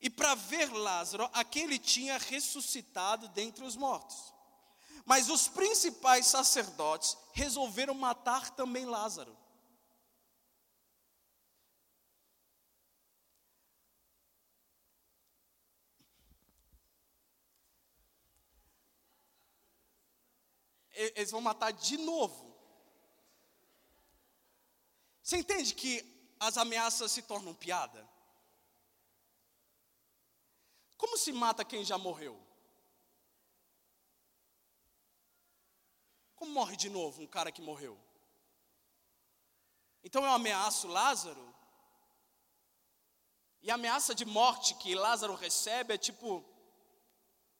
[0.00, 4.32] e para ver Lázaro, a quem ele tinha ressuscitado dentre os mortos.
[5.10, 9.36] Mas os principais sacerdotes resolveram matar também Lázaro.
[20.92, 22.54] Eles vão matar de novo.
[25.20, 28.08] Você entende que as ameaças se tornam piada?
[30.96, 32.49] Como se mata quem já morreu?
[36.40, 37.98] Como morre de novo um cara que morreu?
[40.02, 41.54] Então eu ameaço Lázaro.
[43.60, 46.42] E a ameaça de morte que Lázaro recebe é tipo: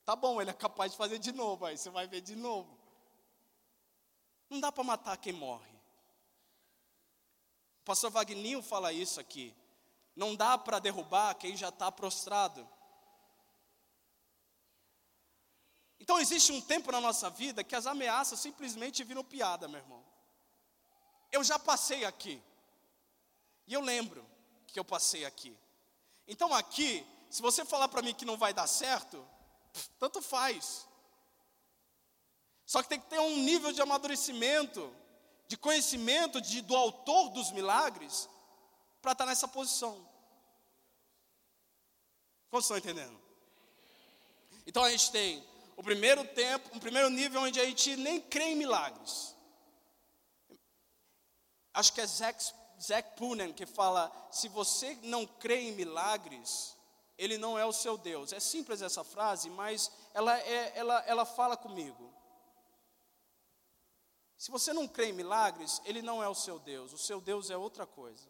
[0.03, 2.75] tá bom, ele é capaz de fazer de novo, aí você vai ver de novo.
[4.49, 5.71] Não dá para matar quem morre.
[7.81, 9.55] O pastor Wagninho fala isso aqui.
[10.15, 12.67] Não dá para derrubar quem já está prostrado.
[16.11, 20.03] Então existe um tempo na nossa vida que as ameaças simplesmente viram piada, meu irmão.
[21.31, 22.43] Eu já passei aqui.
[23.65, 24.29] E eu lembro
[24.67, 25.57] que eu passei aqui.
[26.27, 29.25] Então aqui, se você falar para mim que não vai dar certo,
[29.97, 30.85] tanto faz.
[32.65, 34.93] Só que tem que ter um nível de amadurecimento,
[35.47, 38.27] de conhecimento de, do autor dos milagres,
[39.01, 40.05] para estar tá nessa posição.
[42.49, 43.17] Como estão entendendo?
[44.67, 45.49] Então a gente tem
[45.81, 49.35] o primeiro tempo, o primeiro nível onde a gente nem crê em milagres.
[51.73, 56.77] Acho que é Zack, Zack Poonen que fala: se você não crê em milagres,
[57.17, 58.31] ele não é o seu Deus.
[58.31, 62.13] É simples essa frase, mas ela, é, ela, ela fala comigo.
[64.37, 66.93] Se você não crê em milagres, ele não é o seu Deus.
[66.93, 68.29] O seu Deus é outra coisa.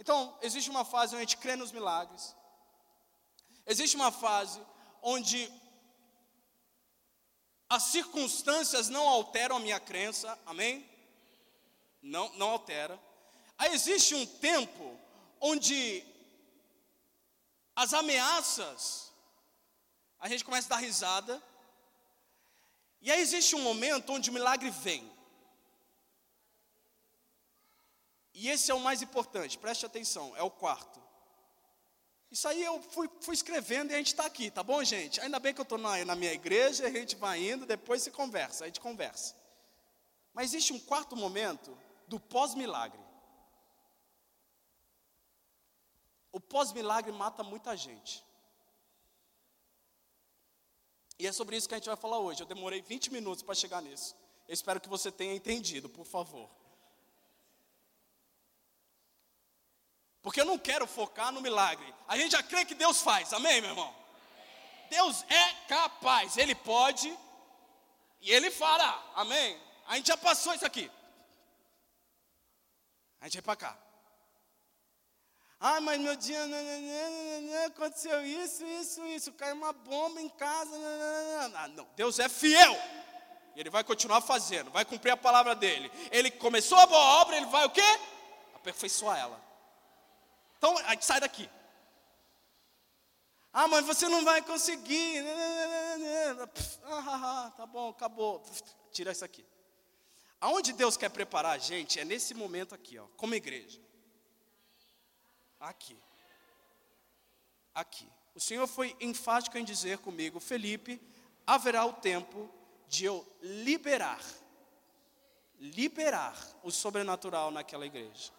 [0.00, 2.34] Então, existe uma fase onde a gente crê nos milagres.
[3.64, 4.60] Existe uma fase
[5.00, 5.48] onde
[7.68, 10.88] as circunstâncias não alteram a minha crença, amém?
[12.02, 13.00] Não, não altera.
[13.56, 14.98] Aí existe um tempo
[15.40, 16.04] onde
[17.76, 19.12] as ameaças,
[20.18, 21.42] a gente começa a dar risada,
[23.00, 25.12] e aí existe um momento onde o milagre vem.
[28.32, 31.03] E esse é o mais importante, preste atenção, é o quarto.
[32.34, 35.20] Isso aí eu fui, fui escrevendo e a gente está aqui, tá bom, gente?
[35.20, 38.10] Ainda bem que eu estou na, na minha igreja, a gente vai indo, depois se
[38.10, 39.36] conversa, a gente conversa.
[40.32, 42.98] Mas existe um quarto momento do pós-milagre.
[46.32, 48.24] O pós-milagre mata muita gente.
[51.16, 52.42] E é sobre isso que a gente vai falar hoje.
[52.42, 54.16] Eu demorei 20 minutos para chegar nisso.
[54.48, 56.50] Eu espero que você tenha entendido, por favor.
[60.24, 61.94] Porque eu não quero focar no milagre.
[62.08, 63.94] A gente já crê que Deus faz, amém, meu irmão?
[64.88, 67.14] Deus é capaz, Ele pode
[68.22, 69.60] e Ele fará, amém?
[69.86, 70.90] A gente já passou isso aqui.
[73.20, 73.78] A gente vai para cá.
[75.60, 79.32] Ah, mas meu dia não, não, não, aconteceu isso, isso, isso.
[79.34, 80.74] Caiu uma bomba em casa.
[81.54, 82.74] Ah, não, Deus é fiel.
[83.54, 85.92] E Ele vai continuar fazendo, vai cumprir a palavra dele.
[86.10, 88.00] Ele começou a boa obra, Ele vai o quê?
[88.54, 89.43] Aperfeiçoar ela.
[90.64, 91.46] Então, a gente sai daqui.
[93.52, 95.22] Ah, mas você não vai conseguir.
[96.84, 98.42] Ah, tá bom, acabou.
[98.90, 99.44] Tira isso aqui.
[100.40, 103.78] Aonde Deus quer preparar a gente é nesse momento aqui, ó, como igreja.
[105.60, 105.98] Aqui.
[107.74, 108.08] Aqui.
[108.34, 110.98] O Senhor foi enfático em dizer comigo, Felipe,
[111.46, 112.50] haverá o tempo
[112.88, 114.24] de eu liberar,
[115.60, 118.32] liberar o sobrenatural naquela igreja.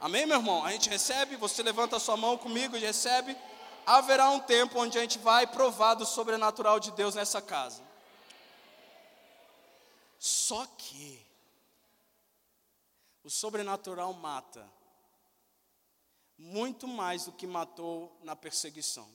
[0.00, 0.64] Amém, meu irmão?
[0.64, 3.36] A gente recebe, você levanta a sua mão comigo e recebe.
[3.84, 7.82] Haverá um tempo onde a gente vai provar do sobrenatural de Deus nessa casa.
[10.16, 11.20] Só que
[13.24, 14.70] o sobrenatural mata
[16.36, 19.10] muito mais do que matou na perseguição.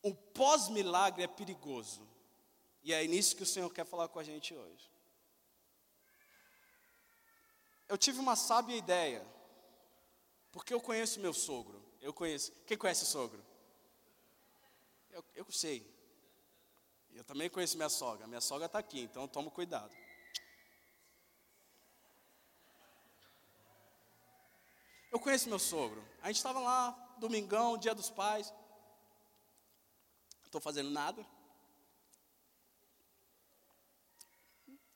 [0.00, 2.08] O pós-milagre é perigoso.
[2.82, 4.95] E é nisso que o Senhor quer falar com a gente hoje
[7.88, 9.24] eu tive uma sábia ideia,
[10.50, 11.84] porque eu conheço meu sogro.
[12.00, 12.52] Eu conheço.
[12.66, 13.44] Quem conhece o sogro?
[15.10, 15.86] Eu, eu sei.
[17.14, 18.26] Eu também conheço minha sogra.
[18.26, 19.94] Minha sogra está aqui, então tomo cuidado.
[25.10, 26.04] Eu conheço meu sogro.
[26.20, 28.52] A gente estava lá, domingão, dia dos pais.
[30.40, 31.24] Não estou fazendo nada.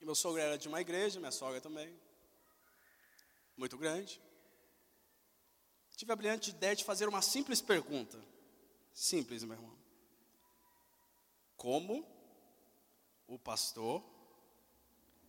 [0.01, 2.10] E meu sogro era de uma igreja, minha sogra também
[3.57, 4.21] muito grande.
[5.97, 8.19] tive a brilhante ideia de fazer uma simples pergunta.
[8.93, 9.79] Simples, meu irmão.
[11.57, 12.07] Como
[13.27, 14.03] o pastor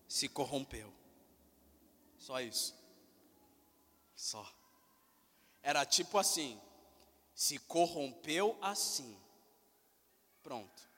[0.07, 0.93] se corrompeu?
[2.17, 2.75] Só isso.
[4.15, 4.49] Só.
[5.61, 6.59] Era tipo assim:
[7.33, 9.19] se corrompeu assim.
[10.43, 10.89] Pronto.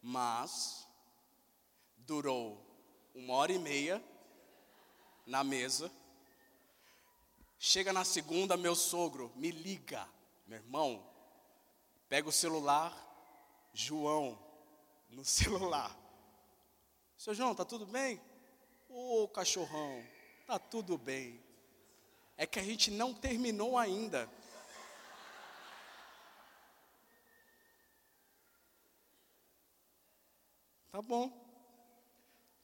[0.00, 0.86] Mas
[1.96, 2.64] durou
[3.14, 4.02] uma hora e meia
[5.26, 5.90] na mesa.
[7.58, 10.08] Chega na segunda, meu sogro me liga,
[10.46, 11.04] meu irmão.
[12.08, 12.94] Pega o celular,
[13.74, 14.38] João,
[15.10, 15.94] no celular.
[17.16, 18.20] Seu João, tá tudo bem?
[18.88, 20.02] Ô oh, cachorrão,
[20.46, 21.42] tá tudo bem.
[22.36, 24.30] É que a gente não terminou ainda.
[30.90, 31.28] Tá bom.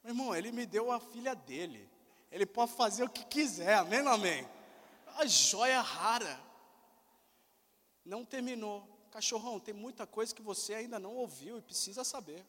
[0.03, 1.92] Meu irmão, ele me deu a filha dele.
[2.33, 4.49] Ele pode fazer o que quiser, amém ou amém?
[5.19, 6.41] A joia rara.
[8.03, 8.89] Não terminou.
[9.11, 12.43] Cachorrão, tem muita coisa que você ainda não ouviu e precisa saber.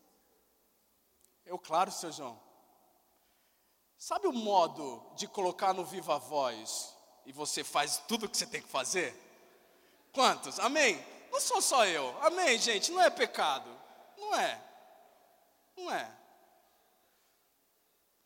[1.45, 2.39] Eu, claro, seu João.
[3.97, 8.47] Sabe o modo de colocar no viva voz e você faz tudo o que você
[8.47, 9.13] tem que fazer?
[10.13, 10.59] Quantos?
[10.59, 11.05] Amém?
[11.29, 12.17] Não sou só eu.
[12.21, 12.89] Amém, gente?
[12.91, 13.69] Não é pecado.
[14.17, 14.63] Não é.
[15.75, 16.09] Não é.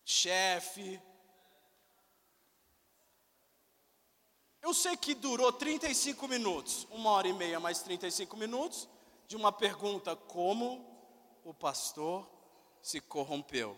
[0.05, 1.01] Chefe.
[4.67, 8.85] Eu sei que durou 35 minutos, uma hora e meia mais 35 minutos,
[9.25, 10.85] de uma pergunta: como
[11.45, 12.29] o pastor
[12.81, 13.77] se corrompeu?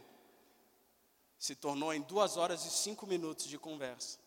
[1.38, 4.18] Se tornou em duas horas e cinco minutos de conversa.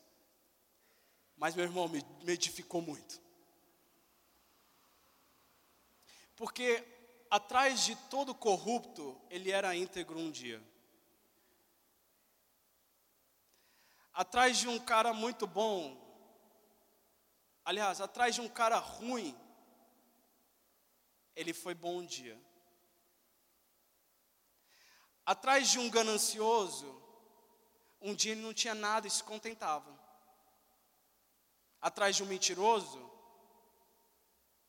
[1.36, 3.20] Mas, meu irmão, me, me edificou muito.
[6.36, 6.86] Porque
[7.28, 10.62] atrás de todo corrupto, ele era íntegro um dia.
[14.14, 16.01] Atrás de um cara muito bom,
[17.64, 19.36] aliás, atrás de um cara ruim,
[21.34, 22.40] ele foi bom um dia.
[25.24, 27.00] Atrás de um ganancioso,
[28.00, 29.98] um dia ele não tinha nada e se contentava.
[31.80, 33.10] Atrás de um mentiroso,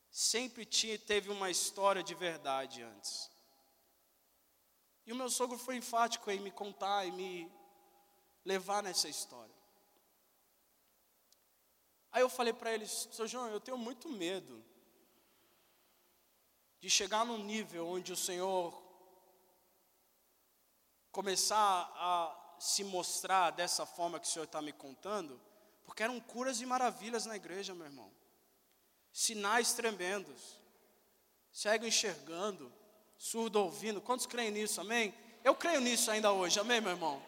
[0.09, 3.29] sempre tinha, teve uma história de verdade antes.
[5.05, 7.51] E o meu sogro foi enfático em me contar e me
[8.45, 9.62] levar nessa história.
[12.13, 14.63] Aí eu falei para ele, seu João, eu tenho muito medo
[16.79, 18.81] de chegar num nível onde o Senhor
[21.11, 25.41] começar a se mostrar dessa forma que o Senhor está me contando,
[25.83, 28.23] porque eram curas e maravilhas na igreja, meu irmão
[29.13, 30.59] sinais tremendos,
[31.51, 32.73] cego enxergando,
[33.15, 34.01] surdo ouvindo.
[34.01, 35.13] Quantos creem nisso, amém?
[35.43, 37.21] Eu creio nisso ainda hoje, amém, meu irmão?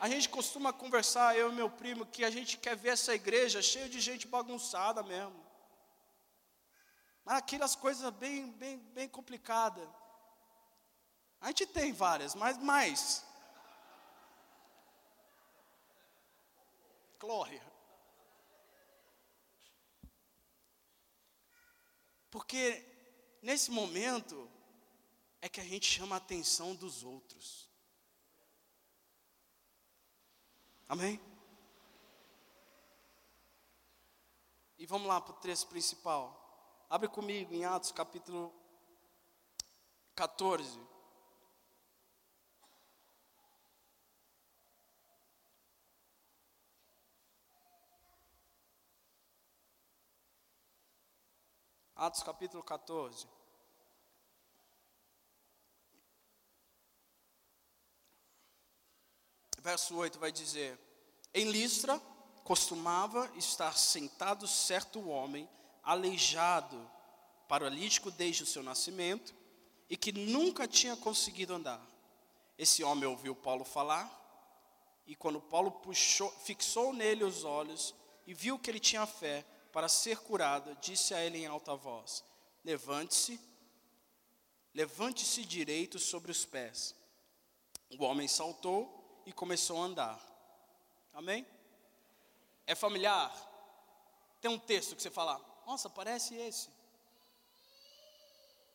[0.00, 3.60] A gente costuma conversar, eu e meu primo, que a gente quer ver essa igreja
[3.60, 5.44] cheia de gente bagunçada mesmo.
[7.22, 9.86] Mas aquelas coisas bem, bem, bem complicadas.
[11.38, 13.22] A gente tem várias, mas mais.
[17.18, 17.62] Glória.
[22.30, 22.86] Porque
[23.42, 24.50] nesse momento
[25.42, 27.69] é que a gente chama a atenção dos outros.
[30.90, 31.20] Amém?
[34.76, 36.84] E vamos lá para o texto principal.
[36.90, 38.52] Abre comigo em Atos capítulo
[40.16, 40.80] 14.
[51.94, 53.28] Atos capítulo 14.
[59.62, 60.78] Verso 8 vai dizer:
[61.34, 62.00] Em Listra
[62.44, 65.48] costumava estar sentado certo homem,
[65.82, 66.90] aleijado,
[67.46, 69.34] paralítico desde o seu nascimento,
[69.88, 71.84] e que nunca tinha conseguido andar.
[72.56, 74.08] Esse homem ouviu Paulo falar,
[75.06, 77.94] e quando Paulo puxou, fixou nele os olhos
[78.26, 82.24] e viu que ele tinha fé, para ser curado, disse a ele em alta voz:
[82.64, 83.38] Levante-se,
[84.74, 86.94] levante-se direito sobre os pés.
[87.98, 90.20] O homem saltou e começou a andar.
[91.14, 91.46] Amém?
[92.66, 93.32] É familiar?
[94.40, 96.68] Tem um texto que você fala, nossa, parece esse.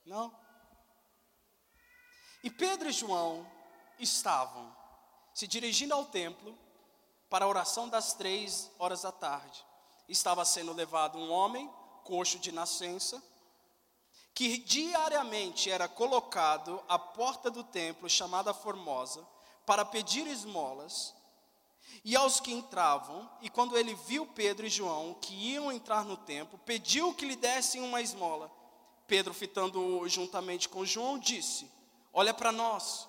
[0.06, 0.34] Não?
[2.44, 3.50] E Pedro e João
[4.00, 4.76] estavam
[5.34, 6.58] se dirigindo ao templo
[7.30, 9.66] para a oração das três horas da tarde
[10.08, 11.72] estava sendo levado um homem,
[12.04, 13.22] coxo de nascença,
[14.34, 19.26] que diariamente era colocado à porta do templo chamada Formosa
[19.66, 21.14] para pedir esmolas,
[22.04, 26.16] e aos que entravam, e quando ele viu Pedro e João, que iam entrar no
[26.16, 28.52] templo, pediu que lhe dessem uma esmola.
[29.08, 31.70] Pedro, fitando juntamente com João, disse:
[32.14, 33.08] Olha para nós.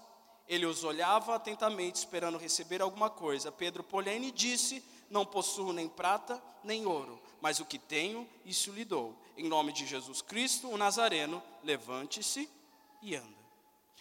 [0.48, 3.50] Ele os olhava atentamente, esperando receber alguma coisa.
[3.50, 8.84] Pedro, porém, disse: Não possuo nem prata nem ouro, mas o que tenho, isso lhe
[8.84, 9.14] dou.
[9.36, 12.50] Em nome de Jesus Cristo, o Nazareno, levante-se
[13.00, 13.36] e anda.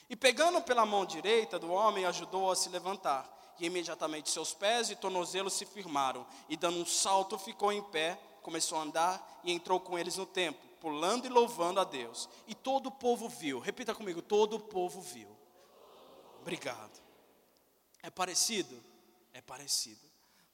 [0.09, 4.89] E pegando pela mão direita do homem, ajudou-o a se levantar e imediatamente seus pés
[4.89, 9.51] e tornozelos se firmaram, e dando um salto ficou em pé, começou a andar e
[9.51, 12.29] entrou com eles no templo, pulando e louvando a Deus.
[12.47, 15.35] E todo o povo viu, repita comigo: todo o povo viu.
[16.41, 17.01] Obrigado.
[18.03, 18.83] É parecido?
[19.33, 20.05] É parecido.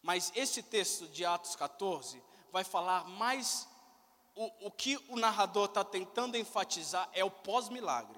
[0.02, 2.22] Mas esse texto de Atos 14
[2.52, 3.68] vai falar mais.
[4.34, 8.18] O, o que o narrador está tentando enfatizar é o pós-milagre,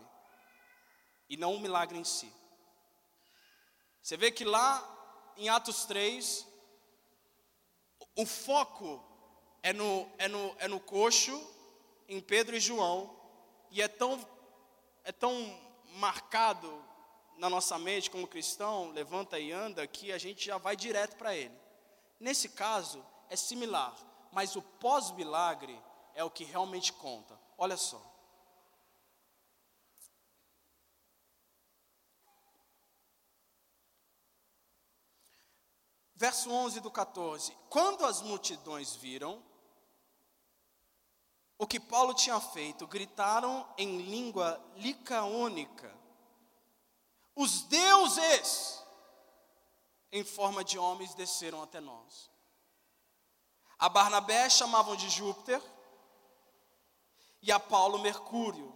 [1.34, 2.32] e não o milagre em si.
[4.00, 4.88] Você vê que lá
[5.36, 6.48] em Atos 3,
[8.16, 9.04] o foco
[9.64, 11.36] é no, é no, é no coxo,
[12.08, 13.18] em Pedro e João,
[13.72, 14.24] e é tão,
[15.04, 15.60] é tão
[15.96, 16.72] marcado
[17.40, 21.36] na nossa mente como cristão, levanta e anda, que a gente já vai direto para
[21.36, 21.58] ele.
[22.20, 23.98] Nesse caso, é similar,
[24.32, 25.82] mas o pós-milagre
[26.14, 27.40] é o que realmente conta.
[27.58, 28.13] Olha só.
[36.24, 39.44] Verso 11 do 14: Quando as multidões viram
[41.58, 45.94] o que Paulo tinha feito, gritaram em língua licaônica:
[47.36, 48.82] Os deuses
[50.14, 52.32] em forma de homens desceram até nós.
[53.78, 55.62] A Barnabé chamavam de Júpiter
[57.42, 58.74] e a Paulo Mercúrio,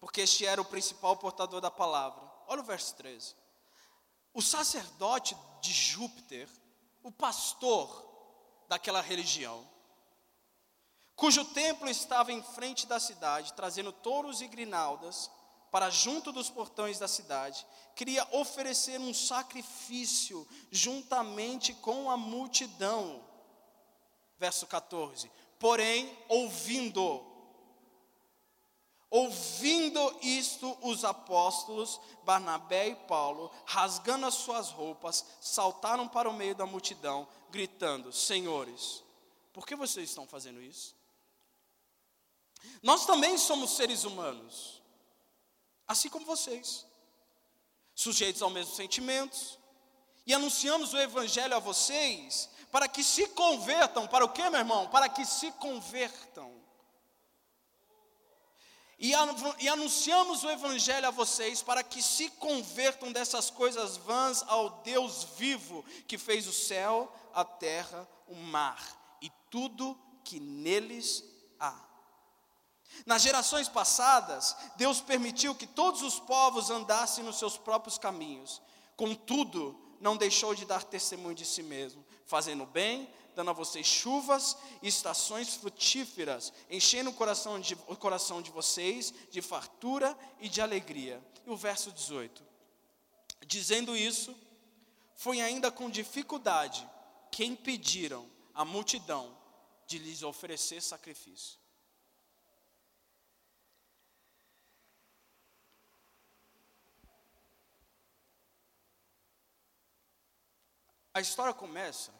[0.00, 2.28] porque este era o principal portador da palavra.
[2.48, 3.36] Olha o verso 13.
[4.34, 6.48] O sacerdote de Júpiter,
[7.02, 8.08] o pastor
[8.68, 9.66] daquela religião,
[11.16, 15.30] cujo templo estava em frente da cidade, trazendo touros e grinaldas
[15.70, 23.22] para junto dos portões da cidade, queria oferecer um sacrifício juntamente com a multidão.
[24.38, 25.30] Verso 14.
[25.58, 27.29] Porém, ouvindo
[29.10, 36.54] Ouvindo isto, os apóstolos, Barnabé e Paulo, rasgando as suas roupas, saltaram para o meio
[36.54, 39.02] da multidão, gritando: Senhores,
[39.52, 40.94] por que vocês estão fazendo isso?
[42.80, 44.80] Nós também somos seres humanos,
[45.88, 46.86] assim como vocês,
[47.96, 49.58] sujeitos aos mesmos sentimentos,
[50.24, 54.06] e anunciamos o Evangelho a vocês para que se convertam.
[54.06, 54.88] Para o que, meu irmão?
[54.88, 56.59] Para que se convertam
[59.00, 65.24] e anunciamos o Evangelho a vocês para que se convertam dessas coisas vãs ao Deus
[65.38, 71.24] vivo que fez o céu, a terra, o mar e tudo que neles
[71.58, 71.74] há.
[73.06, 78.60] Nas gerações passadas, Deus permitiu que todos os povos andassem nos seus próprios caminhos,
[78.98, 83.10] contudo, não deixou de dar testemunho de si mesmo, fazendo bem,
[83.40, 89.14] dando a vocês chuvas e estações frutíferas, enchendo o coração de, o coração de vocês
[89.30, 91.22] de fartura e de alegria.
[91.46, 92.42] E o verso 18:
[93.46, 94.36] Dizendo isso,
[95.14, 96.86] foi ainda com dificuldade
[97.30, 99.34] que impediram a multidão
[99.86, 101.58] de lhes oferecer sacrifício.
[111.14, 112.19] A história começa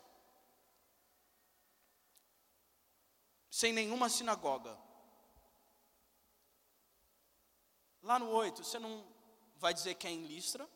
[3.61, 4.75] sem nenhuma sinagoga.
[8.03, 9.05] Lá no 8, você não
[9.57, 10.67] vai dizer que é em Listra,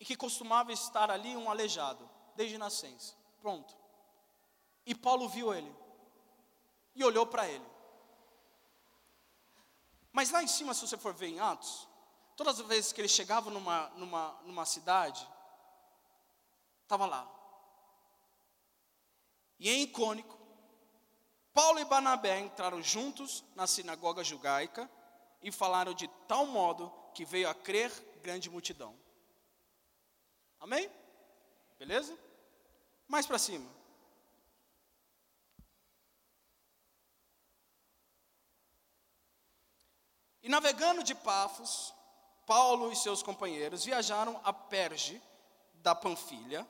[0.00, 3.14] e que costumava estar ali um aleijado, desde nascença.
[3.38, 3.76] Pronto.
[4.86, 5.70] E Paulo viu ele,
[6.94, 7.66] e olhou para ele.
[10.10, 11.86] Mas lá em cima, se você for ver em Atos,
[12.34, 15.28] todas as vezes que ele chegava numa, numa, numa cidade,
[16.82, 17.30] estava lá.
[19.58, 20.33] E em icônico,
[21.54, 24.90] Paulo e Barnabé entraram juntos na sinagoga judaica
[25.40, 28.98] e falaram de tal modo que veio a crer grande multidão.
[30.58, 30.90] Amém?
[31.78, 32.18] Beleza?
[33.06, 33.70] Mais para cima.
[40.42, 41.94] E navegando de Pafos,
[42.44, 45.22] Paulo e seus companheiros viajaram a Perge
[45.74, 46.66] da Panfilha,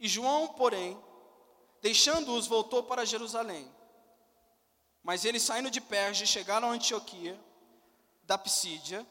[0.00, 1.00] e João, porém,
[1.80, 3.70] deixando-os, voltou para Jerusalém.
[5.02, 7.38] Mas eles saindo de Perge, chegaram a Antioquia,
[8.22, 9.06] da Psídia,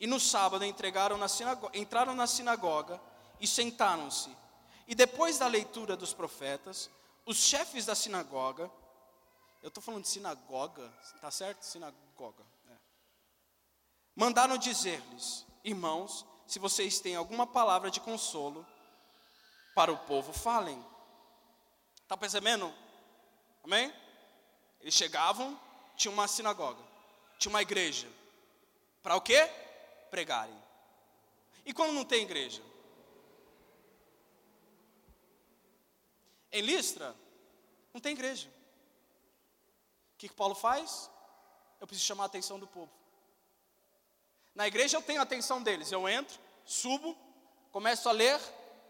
[0.00, 0.66] e no sábado na
[1.72, 3.00] entraram na sinagoga
[3.40, 4.34] e sentaram-se.
[4.86, 6.90] E depois da leitura dos profetas,
[7.24, 8.70] os chefes da sinagoga,
[9.62, 11.62] eu estou falando de sinagoga, tá certo?
[11.62, 12.44] Sinagoga.
[12.70, 12.76] É.
[14.14, 18.66] Mandaram dizer-lhes, irmãos, se vocês têm alguma palavra de consolo
[19.74, 20.84] para o povo, falem.
[22.02, 22.72] Está percebendo?
[23.62, 23.92] Amém?
[24.84, 25.58] Eles chegavam,
[25.96, 26.82] tinha uma sinagoga,
[27.38, 28.06] tinha uma igreja.
[29.02, 29.50] Para o quê?
[30.10, 30.54] Pregarem.
[31.64, 32.62] E quando não tem igreja?
[36.52, 37.16] Em Listra,
[37.94, 38.46] não tem igreja.
[40.12, 41.10] O que, que Paulo faz?
[41.80, 42.92] Eu preciso chamar a atenção do povo.
[44.54, 45.90] Na igreja eu tenho a atenção deles.
[45.90, 47.16] Eu entro, subo,
[47.72, 48.38] começo a ler,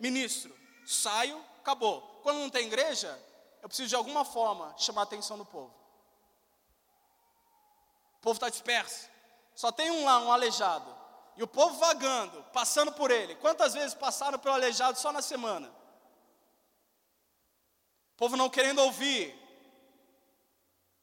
[0.01, 0.53] ministro,
[0.85, 2.03] saio, acabou.
[2.25, 3.17] Quando não tem igreja,
[3.63, 5.84] eu preciso de alguma forma chamar a atenção do povo.
[8.25, 9.11] Povo está disperso.
[9.55, 10.91] Só tem um lá, um aleijado.
[11.37, 13.35] E o povo vagando, passando por ele.
[13.35, 15.69] Quantas vezes passaram pelo aleijado só na semana?
[18.15, 19.39] O povo não querendo ouvir.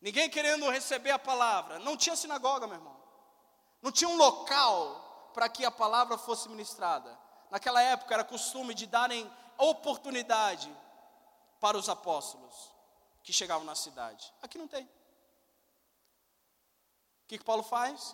[0.02, 1.78] Ninguém querendo receber a palavra.
[1.78, 2.98] Não tinha sinagoga, meu irmão.
[3.84, 7.16] Não tinha um local para que a palavra fosse ministrada.
[7.52, 10.76] Naquela época era costume de darem oportunidade
[11.60, 12.74] para os apóstolos
[13.22, 14.34] que chegavam na cidade.
[14.42, 14.90] Aqui não tem.
[17.32, 18.14] Que, que Paulo faz?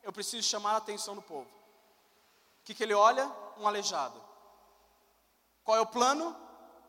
[0.00, 1.50] Eu preciso chamar a atenção do povo.
[2.60, 3.26] O que, que ele olha?
[3.56, 4.24] Um aleijado.
[5.64, 6.36] Qual é o plano?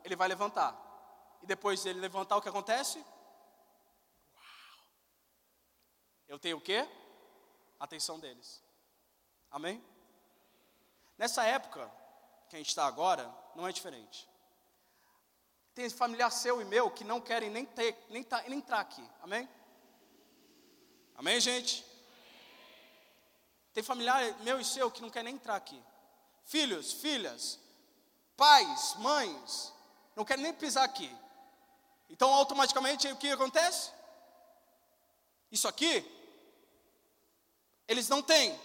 [0.03, 0.77] Ele vai levantar.
[1.41, 2.99] E depois ele levantar, o que acontece?
[2.99, 4.43] Uau!
[6.27, 6.87] Eu tenho o quê?
[7.79, 8.63] A atenção deles.
[9.49, 9.83] Amém?
[11.17, 11.91] Nessa época
[12.47, 14.29] que a gente está agora, não é diferente.
[15.73, 19.03] Tem familiar seu e meu que não querem nem, ter, nem, tá, nem entrar aqui.
[19.23, 19.49] Amém?
[21.19, 21.85] Amém, gente?
[23.73, 25.77] Tem familiar meu e seu que não quer nem entrar aqui.
[26.45, 27.59] Filhos, filhas,
[28.37, 29.73] pais, mães,
[30.15, 31.13] não querem nem pisar aqui.
[32.09, 33.91] Então, automaticamente, o que acontece?
[35.51, 36.09] Isso aqui,
[37.85, 38.57] eles não têm.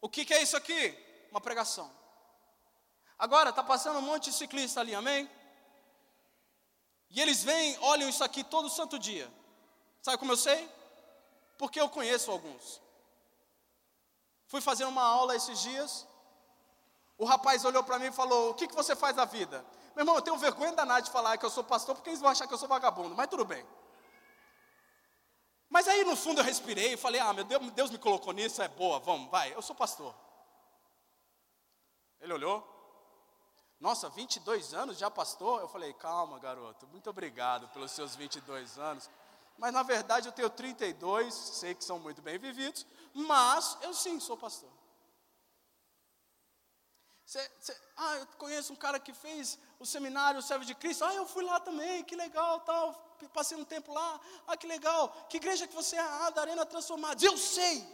[0.00, 0.92] O que, que é isso aqui?
[1.30, 1.88] Uma pregação.
[3.16, 5.30] Agora, está passando um monte de ciclista ali, amém?
[7.10, 9.32] E eles vêm, olham isso aqui todo santo dia.
[10.02, 10.77] Sabe como eu sei?
[11.58, 12.80] Porque eu conheço alguns.
[14.46, 16.06] Fui fazer uma aula esses dias.
[17.18, 19.64] O rapaz olhou para mim e falou: O que, que você faz da vida?
[19.94, 22.30] Meu irmão, eu tenho vergonha danada de falar que eu sou pastor, porque eles vão
[22.30, 23.66] achar que eu sou vagabundo, mas tudo bem.
[25.68, 28.62] Mas aí no fundo eu respirei e falei: Ah, meu Deus, Deus me colocou nisso,
[28.62, 30.14] é boa, vamos, vai, eu sou pastor.
[32.20, 32.66] Ele olhou,
[33.80, 35.60] nossa, 22 anos já pastor?
[35.60, 39.08] Eu falei, calma, garoto, muito obrigado pelos seus 22 anos.
[39.58, 44.20] Mas na verdade eu tenho 32, sei que são muito bem vividos, mas eu sim
[44.20, 44.70] sou pastor.
[47.26, 51.04] Cê, cê, ah, eu conheço um cara que fez o seminário Servo de Cristo.
[51.04, 52.94] Ah, eu fui lá também, que legal, tal.
[53.34, 54.18] Passei um tempo lá.
[54.46, 55.10] Ah, que legal.
[55.28, 56.00] Que igreja que você é?
[56.00, 57.22] Ah, da Arena Transformada.
[57.22, 57.86] Eu sei.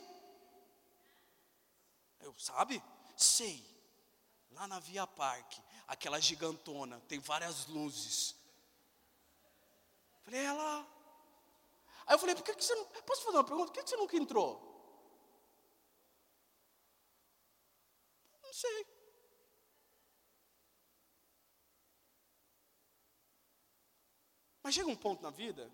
[2.20, 2.80] Eu sabe?
[3.16, 3.64] Sei.
[4.52, 8.36] Lá na Via Parque, aquela gigantona, tem várias luzes.
[10.24, 10.93] Falei, é lá.
[12.06, 12.84] Aí eu falei, por que, que você não.
[12.84, 13.66] Posso fazer uma pergunta?
[13.66, 14.60] Por que, que você nunca entrou?
[18.42, 18.86] Não sei.
[24.62, 25.70] Mas chega um ponto na vida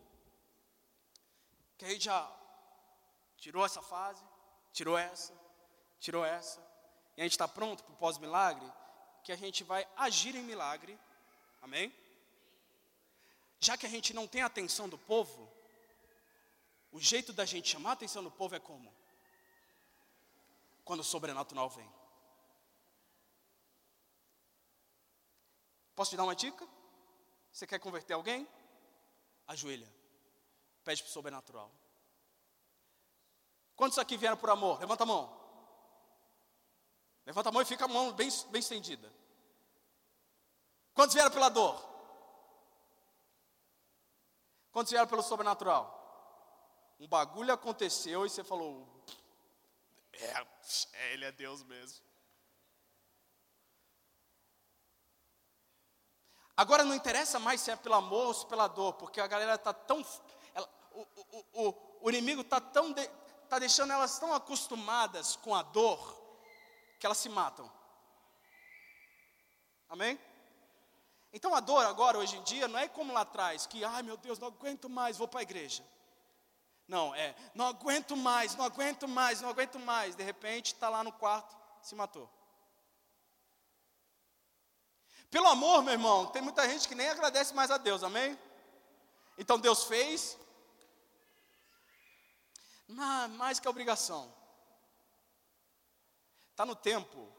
[1.78, 2.30] que a gente já
[3.36, 4.22] tirou essa fase,
[4.72, 5.32] tirou essa,
[5.98, 6.60] tirou essa,
[7.16, 8.70] e a gente está pronto para o pós-milagre,
[9.22, 10.98] que a gente vai agir em milagre,
[11.62, 11.94] amém?
[13.60, 15.50] Já que a gente não tem a atenção do povo,
[16.92, 18.92] o jeito da gente chamar a atenção do povo é como?
[20.84, 21.88] Quando o sobrenatural vem.
[25.94, 26.66] Posso te dar uma dica?
[27.52, 28.48] Você quer converter alguém?
[29.46, 29.92] Ajoelha.
[30.82, 31.70] Pede para o sobrenatural.
[33.76, 34.80] Quantos aqui vieram por amor?
[34.80, 35.40] Levanta a mão.
[37.24, 39.12] Levanta a mão e fica a mão bem, bem estendida.
[40.92, 41.88] Quantos vieram pela dor?
[44.72, 45.99] Quantos vieram pelo sobrenatural?
[47.00, 48.86] Um bagulho aconteceu e você falou:
[50.12, 50.46] é,
[50.92, 52.04] é, ele é Deus mesmo.
[56.54, 59.54] Agora não interessa mais se é pelo amor ou se pela dor, porque a galera
[59.54, 60.04] está tão.
[60.54, 62.92] Ela, o, o, o, o, inimigo está tão.
[62.92, 63.08] De,
[63.48, 66.20] tá deixando elas tão acostumadas com a dor
[66.98, 67.72] que elas se matam.
[69.88, 70.20] Amém?
[71.32, 74.18] Então a dor agora, hoje em dia, não é como lá atrás, que, ai meu
[74.18, 75.82] Deus, não aguento mais, vou para a igreja.
[76.90, 80.16] Não, é, não aguento mais, não aguento mais, não aguento mais.
[80.16, 82.28] De repente está lá no quarto, se matou.
[85.30, 88.36] Pelo amor, meu irmão, tem muita gente que nem agradece mais a Deus, amém?
[89.38, 90.36] Então Deus fez,
[92.88, 94.34] mais que obrigação.
[96.50, 97.32] Está no tempo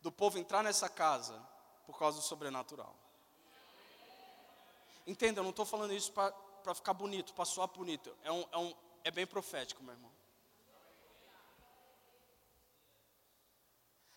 [0.00, 1.38] do povo entrar nessa casa
[1.84, 2.96] por causa do sobrenatural.
[5.06, 6.32] Entenda, eu não estou falando isso para
[6.74, 8.16] ficar bonito, para soar bonito.
[8.22, 10.10] É, um, é, um, é bem profético, meu irmão.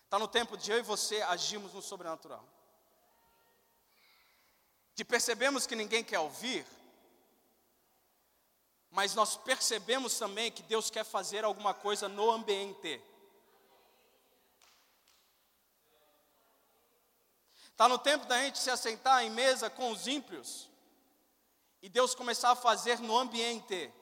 [0.04, 2.44] Está no tempo de eu e você agirmos no sobrenatural.
[4.94, 6.64] De percebemos que ninguém quer ouvir,
[8.90, 13.02] mas nós percebemos também que Deus quer fazer alguma coisa no ambiente.
[17.72, 20.66] Está no tempo da gente se assentar em mesa com os ímpios
[21.82, 23.92] e Deus começar a fazer no ambiente.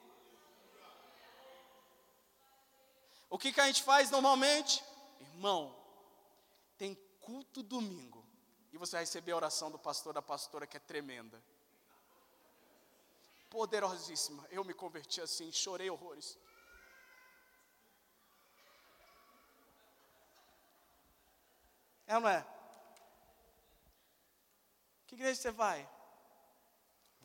[3.29, 4.83] O que, que a gente faz normalmente?
[5.19, 5.75] Irmão,
[6.77, 8.25] tem culto domingo
[8.71, 11.41] e você vai receber a oração do pastor, da pastora, que é tremenda.
[13.49, 14.45] Poderosíssima.
[14.49, 16.37] Eu me converti assim, chorei horrores.
[22.07, 22.45] É ou não é?
[25.07, 25.89] Que igreja você vai?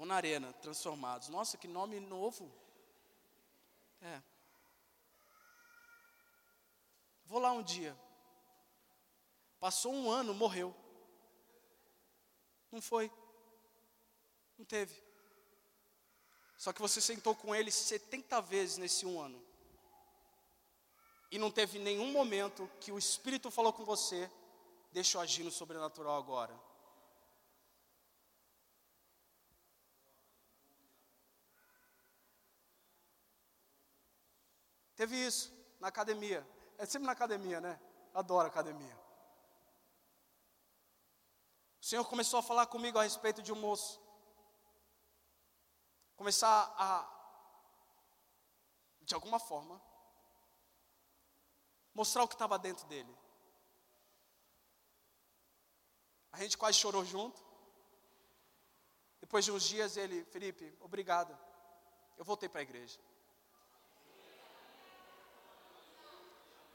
[0.00, 1.28] Vou na arena, transformados.
[1.28, 2.50] Nossa, que nome novo.
[4.00, 4.22] É.
[7.26, 7.94] Vou lá um dia.
[9.58, 10.74] Passou um ano, morreu.
[12.72, 13.12] Não foi.
[14.56, 15.04] Não teve.
[16.56, 19.44] Só que você sentou com ele 70 vezes nesse um ano.
[21.30, 24.30] E não teve nenhum momento que o Espírito falou com você,
[24.92, 26.69] deixa eu agir no sobrenatural agora.
[35.00, 36.46] Teve isso na academia.
[36.76, 37.80] É sempre na academia, né?
[38.12, 38.94] Adoro academia.
[41.80, 43.98] O Senhor começou a falar comigo a respeito de um moço.
[46.16, 47.08] Começar a,
[49.00, 49.80] de alguma forma,
[51.94, 53.16] mostrar o que estava dentro dele.
[56.30, 57.42] A gente quase chorou junto.
[59.18, 61.34] Depois de uns dias, ele, Felipe, obrigado.
[62.18, 63.00] Eu voltei para a igreja.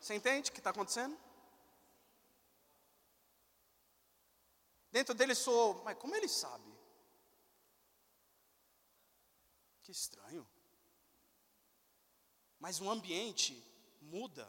[0.05, 1.17] Você entende o que está acontecendo?
[4.91, 6.71] Dentro dele sou, mas como ele sabe?
[9.81, 10.47] Que estranho.
[12.59, 13.59] Mas o ambiente
[13.99, 14.47] muda.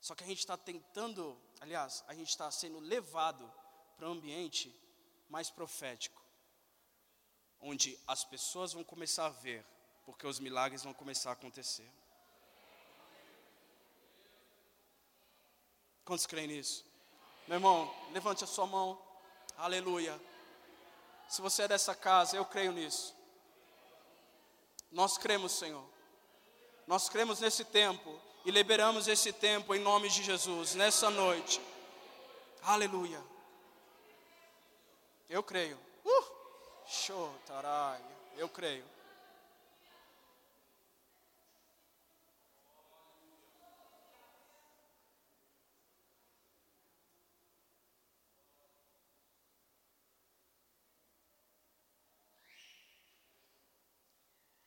[0.00, 3.52] Só que a gente está tentando, aliás, a gente está sendo levado
[3.96, 4.72] para um ambiente
[5.28, 6.22] mais profético,
[7.58, 9.66] onde as pessoas vão começar a ver,
[10.04, 11.90] porque os milagres vão começar a acontecer.
[16.04, 16.84] Quantos creem nisso?
[17.48, 18.98] Meu irmão, levante a sua mão.
[19.56, 20.20] Aleluia.
[21.28, 23.14] Se você é dessa casa, eu creio nisso.
[24.90, 25.84] Nós cremos, Senhor.
[26.86, 31.60] Nós cremos nesse tempo e liberamos esse tempo em nome de Jesus, nessa noite.
[32.62, 33.22] Aleluia.
[35.28, 35.78] Eu creio.
[36.04, 36.24] Uh!
[36.86, 38.00] Show, tarai.
[38.36, 38.84] Eu creio.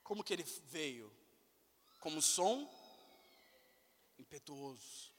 [0.08, 1.12] Como que ele veio?
[2.00, 2.66] Como som
[4.18, 5.12] impetuoso.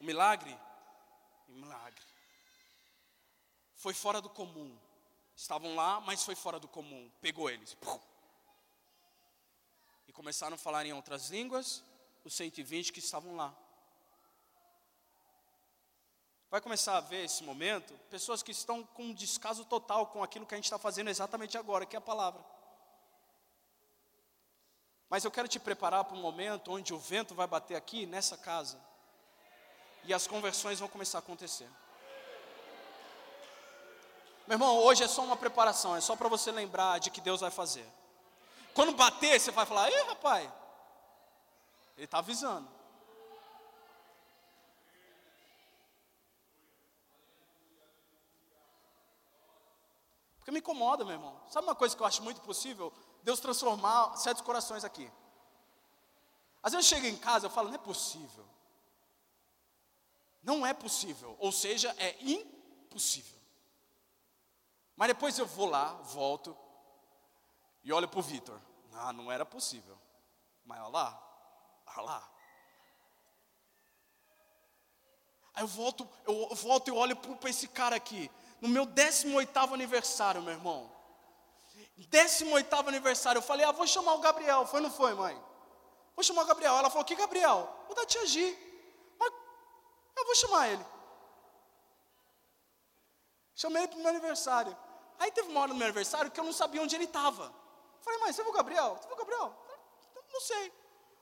[0.00, 0.56] O milagre?
[1.48, 2.04] Um milagre.
[3.74, 4.78] Foi fora do comum.
[5.34, 7.10] Estavam lá, mas foi fora do comum.
[7.20, 7.76] Pegou eles.
[10.06, 11.82] E começaram a falar em outras línguas,
[12.24, 13.52] os 120 que estavam lá.
[16.48, 20.46] Vai começar a ver esse momento pessoas que estão com um descaso total com aquilo
[20.46, 22.61] que a gente está fazendo exatamente agora, que é a palavra.
[25.12, 28.34] Mas eu quero te preparar para um momento onde o vento vai bater aqui nessa
[28.34, 28.78] casa
[30.04, 31.68] e as conversões vão começar a acontecer.
[34.46, 37.42] Meu irmão, hoje é só uma preparação, é só para você lembrar de que Deus
[37.42, 37.86] vai fazer.
[38.72, 40.50] Quando bater, você vai falar: "Ei, rapaz,
[41.94, 42.66] ele está avisando".
[50.38, 51.38] Porque me incomoda, meu irmão.
[51.50, 52.90] Sabe uma coisa que eu acho muito possível?
[53.22, 55.10] Deus transformar certos corações aqui.
[56.62, 58.46] Às vezes eu chego em casa e falo, não é possível.
[60.42, 63.38] Não é possível, ou seja, é impossível.
[64.96, 66.56] Mas depois eu vou lá, volto
[67.84, 68.60] e olho para o Vitor.
[68.92, 69.96] Ah, não era possível.
[70.64, 71.22] Mas olha lá,
[71.86, 72.30] olha lá.
[75.54, 78.30] Aí eu volto, eu volto e olho para esse cara aqui.
[78.60, 80.90] No meu 18 aniversário, meu irmão.
[81.96, 84.66] 18 aniversário, eu falei, ah, vou chamar o Gabriel.
[84.66, 85.40] Foi ou não foi, mãe?
[86.14, 86.76] Vou chamar o Gabriel.
[86.76, 87.68] Ela falou, que Gabriel?
[87.88, 88.58] O da tia Gi.
[89.18, 89.32] Mas
[90.16, 90.86] eu vou chamar ele.
[93.54, 94.76] Chamei ele para o meu aniversário.
[95.18, 97.52] Aí teve uma hora no meu aniversário que eu não sabia onde ele estava.
[98.00, 98.96] Falei, mãe, você viu o Gabriel?
[98.96, 99.56] Você viu o Gabriel?
[100.32, 100.72] Não sei.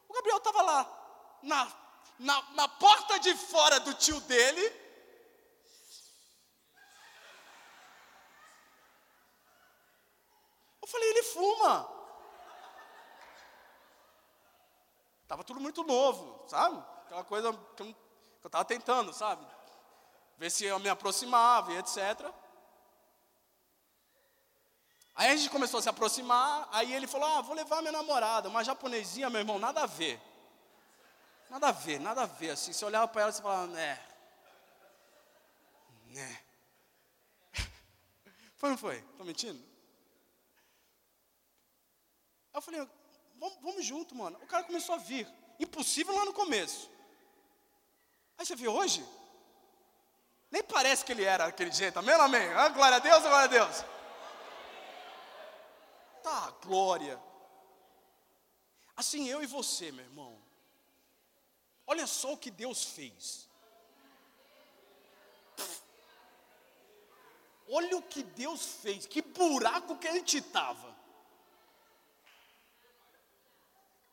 [0.08, 1.72] O Gabriel estava lá, na,
[2.18, 4.89] na, na porta de fora do tio dele.
[10.90, 11.88] Falei, ele fuma.
[15.26, 16.82] Tava tudo muito novo, sabe?
[17.06, 17.86] Aquela coisa que eu,
[18.40, 19.46] que eu tava tentando, sabe?
[20.36, 22.32] Ver se eu me aproximava e etc.
[25.14, 28.48] Aí a gente começou a se aproximar, aí ele falou: Ah, vou levar minha namorada,
[28.48, 30.20] uma japonesinha, meu irmão, nada a ver.
[31.48, 32.50] Nada a ver, nada a ver.
[32.50, 34.00] Assim, você olhava para ela e falava, né?
[36.06, 36.40] Né?
[38.56, 38.96] Foi ou não foi?
[38.96, 39.69] Estou mentindo?
[42.52, 42.86] Eu falei,
[43.38, 44.38] vamos, vamos junto, mano.
[44.42, 45.26] O cara começou a vir.
[45.58, 46.90] Impossível lá no começo.
[48.38, 49.04] Aí você viu hoje?
[50.50, 52.48] Nem parece que ele era aquele jeito, amém amém?
[52.54, 53.84] Ah, glória a Deus, glória a Deus.
[56.22, 57.20] Tá, glória.
[58.96, 60.36] Assim eu e você, meu irmão.
[61.86, 63.48] Olha só o que Deus fez.
[67.68, 70.89] Olha o que Deus fez, que buraco que a gente estava.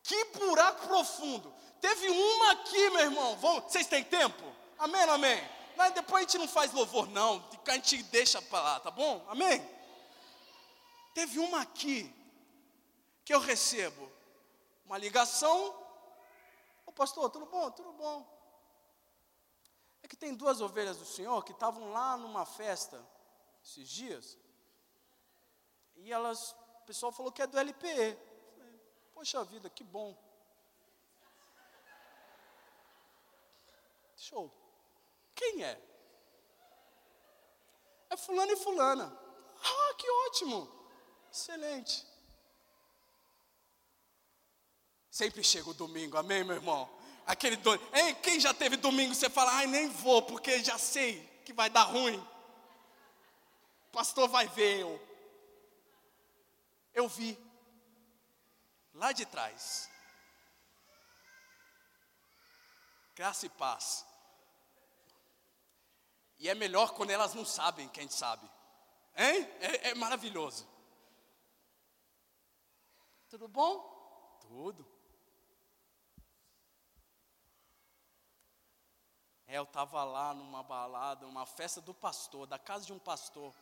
[0.08, 1.54] Que buraco profundo.
[1.82, 3.36] Teve uma aqui, meu irmão.
[3.36, 4.42] Vocês têm tempo?
[4.80, 5.38] Amém, amém.
[5.76, 7.44] Mas depois a gente não faz louvor, não.
[7.68, 9.26] A gente deixa para lá, tá bom?
[9.28, 9.62] Amém?
[11.14, 12.10] Teve uma aqui
[13.26, 14.10] que eu recebo
[14.86, 15.76] uma ligação.
[16.86, 17.70] Ô pastor, tudo bom?
[17.72, 18.26] Tudo bom.
[20.02, 23.06] É que tem duas ovelhas do Senhor que estavam lá numa festa
[23.62, 24.38] esses dias.
[25.98, 28.27] E elas, o pessoal falou que é do LPE.
[29.28, 30.18] Poxa vida, que bom.
[34.16, 34.50] Show.
[35.36, 35.78] Quem é?
[38.10, 39.20] É fulano e fulana.
[39.62, 40.72] Ah, que ótimo.
[41.30, 42.08] Excelente.
[45.12, 46.90] Sempre chega o domingo, amém, meu irmão?
[47.26, 47.84] Aquele domingo.
[47.94, 51.70] Hein, quem já teve domingo, você fala, ai, nem vou, porque já sei que vai
[51.70, 52.26] dar ruim.
[53.92, 55.02] Pastor vai ver eu.
[56.94, 57.47] Eu vi.
[58.98, 59.88] Lá de trás.
[63.16, 64.04] Graça e paz.
[66.40, 68.50] E é melhor quando elas não sabem que a gente sabe.
[69.16, 69.44] Hein?
[69.60, 70.68] É, é maravilhoso.
[73.30, 74.40] Tudo bom?
[74.42, 74.88] Tudo.
[79.46, 83.54] É, eu estava lá numa balada, uma festa do pastor, da casa de um pastor.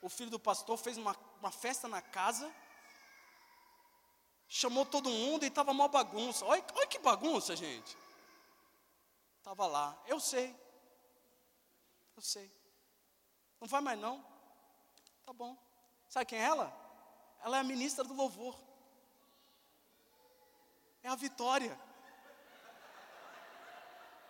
[0.00, 2.50] O filho do pastor fez uma, uma festa na casa,
[4.52, 6.44] chamou todo mundo e estava uma bagunça.
[6.44, 7.96] Olha, olha que bagunça, gente.
[9.38, 10.54] Estava lá, eu sei.
[12.16, 12.52] Eu sei.
[13.60, 14.22] Não vai mais não?
[15.24, 15.56] Tá bom.
[16.08, 16.76] Sabe quem é ela?
[17.44, 18.60] Ela é a ministra do louvor.
[21.04, 21.78] É a vitória.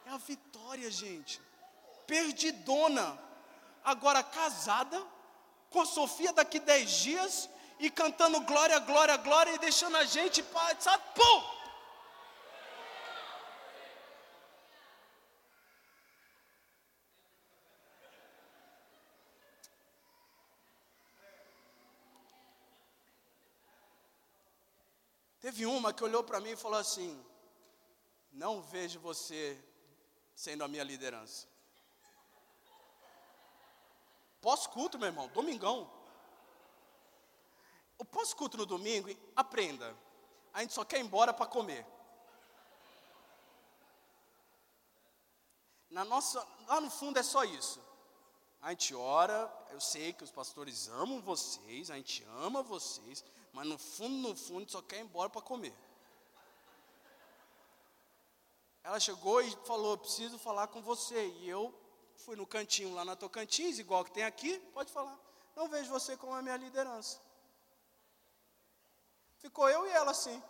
[0.05, 1.41] É a vitória, gente.
[2.07, 3.19] Perdidona.
[3.83, 5.03] Agora casada
[5.71, 7.49] com a Sofia daqui dez dias
[7.81, 10.45] e cantando glória, glória, glória e deixando a gente,
[10.79, 11.03] sabe?
[11.15, 11.61] Pum!
[25.41, 27.19] Teve uma que olhou para mim e falou assim:
[28.31, 29.59] Não vejo você
[30.35, 31.49] sendo a minha liderança.
[34.43, 36.00] Pós-culto, meu irmão, domingão.
[38.01, 39.95] O pós-culto no domingo, aprenda.
[40.55, 41.87] A gente só quer ir embora para comer.
[45.91, 47.79] Na nossa, lá no fundo é só isso.
[48.63, 53.23] A gente ora, eu sei que os pastores amam vocês, a gente ama vocês,
[53.53, 55.75] mas no fundo, no fundo, só quer ir embora para comer.
[58.83, 61.29] Ela chegou e falou: Preciso falar com você.
[61.41, 61.79] E eu
[62.17, 65.19] fui no cantinho lá na Tocantins, igual que tem aqui, pode falar.
[65.55, 67.29] Não vejo você como a minha liderança.
[69.41, 70.43] Ficou eu e ela assim.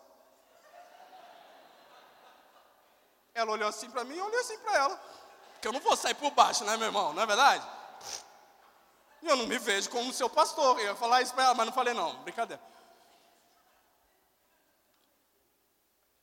[3.34, 5.01] Ela olhou assim para mim e eu olhei assim para ela.
[5.53, 7.12] Porque eu não vou sair por baixo, né, meu irmão?
[7.12, 7.66] Não é verdade?
[9.22, 10.78] E eu não me vejo como seu pastor.
[10.80, 12.62] Eu ia falar isso para ela, mas não falei não, brincadeira.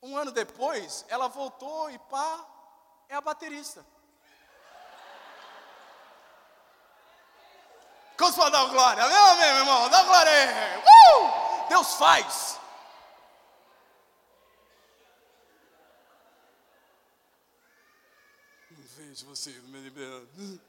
[0.02, 2.46] Um ano depois, ela voltou e pá,
[3.10, 3.86] é a baterista.
[8.18, 10.78] Cospa dá glória, meu, meu irmão, dá glória aí.
[10.80, 10.97] Uh!
[11.70, 12.60] Deus faz.
[18.70, 20.62] Vejo você me liberando.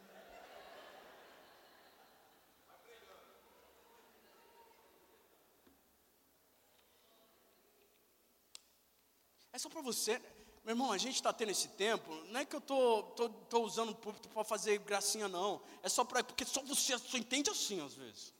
[9.52, 10.20] É só para você.
[10.64, 13.62] Meu irmão, a gente está tendo esse tempo, não é que eu tô, tô, tô
[13.62, 15.60] usando o púlpito para fazer gracinha, não.
[15.82, 16.22] É só para.
[16.22, 18.34] Porque só você só entende assim às vezes.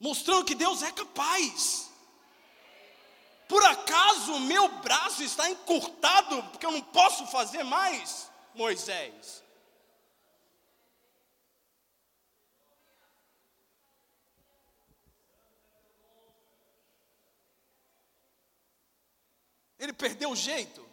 [0.00, 1.90] Mostrando que Deus é capaz.
[3.46, 9.44] Por acaso o meu braço está encurtado, porque eu não posso fazer mais, Moisés?
[19.78, 20.88] Ele perdeu o jeito?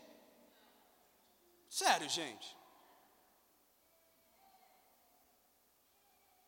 [1.70, 2.58] Sério, gente.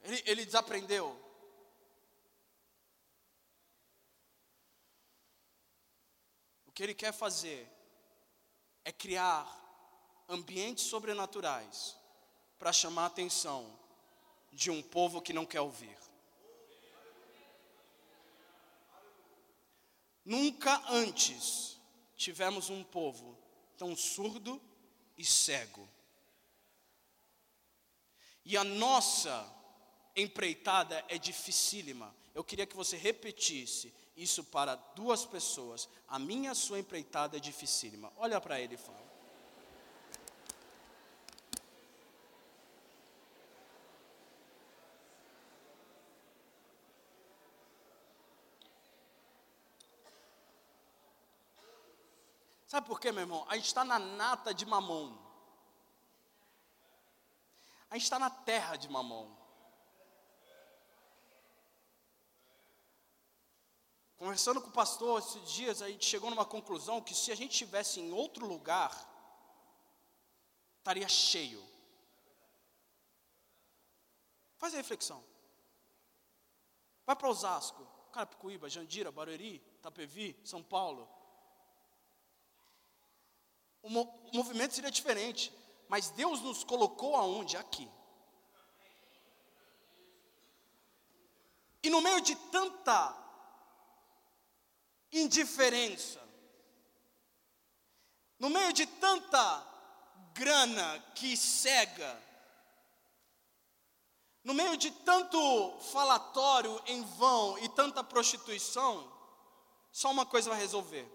[0.01, 1.28] Ele, ele desaprendeu.
[6.79, 7.69] Que ele quer fazer
[8.85, 9.45] é criar
[10.29, 11.93] ambientes sobrenaturais
[12.57, 13.77] para chamar a atenção
[14.53, 15.97] de um povo que não quer ouvir.
[20.23, 21.77] Nunca antes
[22.15, 23.37] tivemos um povo
[23.77, 24.61] tão surdo
[25.17, 25.85] e cego.
[28.45, 29.53] E a nossa
[30.15, 32.15] empreitada é dificílima.
[32.33, 35.87] Eu queria que você repetisse isso para duas pessoas.
[36.07, 38.11] A minha a sua empreitada é dificílima.
[38.17, 39.09] Olha para ele e fala.
[52.67, 53.47] Sabe por quê, meu irmão?
[53.49, 55.17] A gente está na nata de mamão.
[57.89, 59.38] A gente está na terra de mamão.
[64.19, 67.53] Conversando com o pastor esses dias, a gente chegou numa conclusão que se a gente
[67.53, 68.91] estivesse em outro lugar,
[70.77, 71.67] estaria cheio.
[74.59, 75.23] Faz a reflexão.
[77.07, 81.09] Vai para Osasco, Carapicuíba, Jandira, Barueri, Tapevi, São Paulo
[83.81, 84.01] o, mo
[84.31, 85.53] o movimento seria diferente.
[85.87, 87.57] Mas Deus nos colocou aonde?
[87.57, 87.89] Aqui.
[91.81, 93.17] E no meio de tanta
[95.11, 96.19] indiferença,
[98.39, 99.67] no meio de tanta
[100.33, 102.23] grana que cega,
[104.43, 109.11] no meio de tanto falatório em vão e tanta prostituição,
[109.91, 111.07] só uma coisa vai resolver: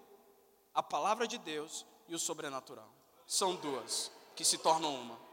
[0.74, 2.92] a palavra de Deus e o sobrenatural.
[3.26, 5.24] São duas que se tornam uma.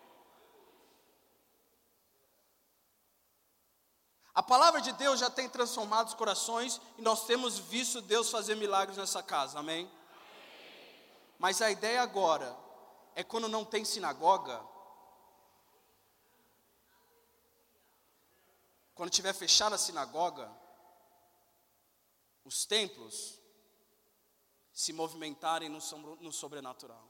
[4.34, 8.56] A palavra de Deus já tem transformado os corações e nós temos visto Deus fazer
[8.56, 9.86] milagres nessa casa, amém?
[9.86, 10.02] amém?
[11.38, 12.58] Mas a ideia agora
[13.14, 14.64] é quando não tem sinagoga,
[18.96, 20.50] quando tiver fechada a sinagoga,
[22.46, 23.40] os templos,
[24.72, 25.80] se movimentarem no,
[26.22, 27.06] no sobrenatural.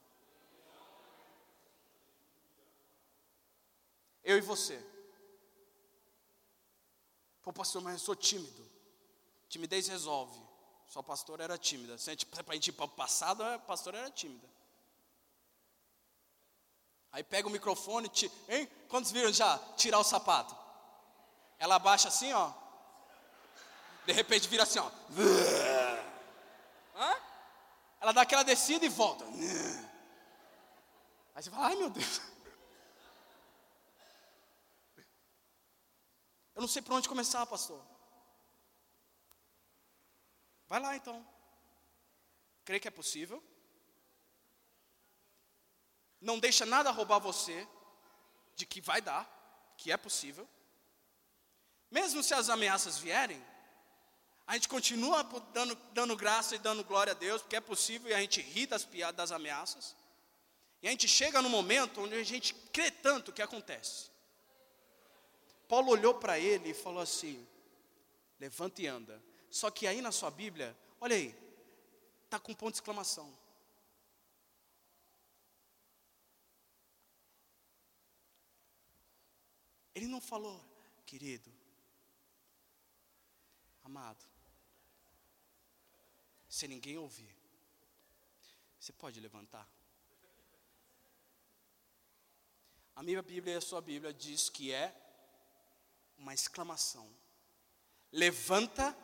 [4.24, 4.91] Eu e você.
[7.42, 8.70] Pô, pastor, mas eu sou tímido.
[9.48, 10.40] Timidez resolve.
[10.86, 11.98] Só pastor era tímida.
[11.98, 12.26] Se a gente,
[12.68, 14.46] ir para o passado, a pastor era tímida.
[17.10, 18.66] Aí pega o microfone, ti, hein?
[18.88, 20.56] Quantos viram já tirar o sapato?
[21.58, 22.52] Ela abaixa assim, ó.
[24.06, 24.90] De repente vira assim, ó.
[26.96, 27.16] Hã?
[28.00, 29.24] Ela dá aquela descida e volta.
[31.34, 32.20] Aí você fala, ai meu Deus.
[36.62, 37.84] Eu não sei por onde começar, pastor.
[40.68, 41.26] Vai lá então.
[42.64, 43.42] Crê que é possível.
[46.20, 47.66] Não deixa nada roubar você
[48.54, 49.26] de que vai dar,
[49.76, 50.48] que é possível.
[51.90, 53.44] Mesmo se as ameaças vierem,
[54.46, 58.14] a gente continua dando, dando graça e dando glória a Deus, porque é possível e
[58.14, 59.96] a gente ri das piadas, das ameaças.
[60.80, 64.11] E a gente chega no momento onde a gente crê tanto que acontece.
[65.72, 67.48] Paulo olhou para ele e falou assim:
[68.38, 69.22] levanta e anda.
[69.50, 71.34] Só que aí na sua Bíblia, olha aí,
[72.26, 73.34] está com ponto de exclamação.
[79.94, 80.62] Ele não falou,
[81.06, 81.50] querido,
[83.82, 84.22] amado,
[86.50, 87.34] sem ninguém ouvir.
[88.78, 89.66] Você pode levantar?
[92.94, 95.01] A minha Bíblia e a sua Bíblia diz que é
[96.22, 97.06] uma exclamação:
[98.10, 98.96] levanta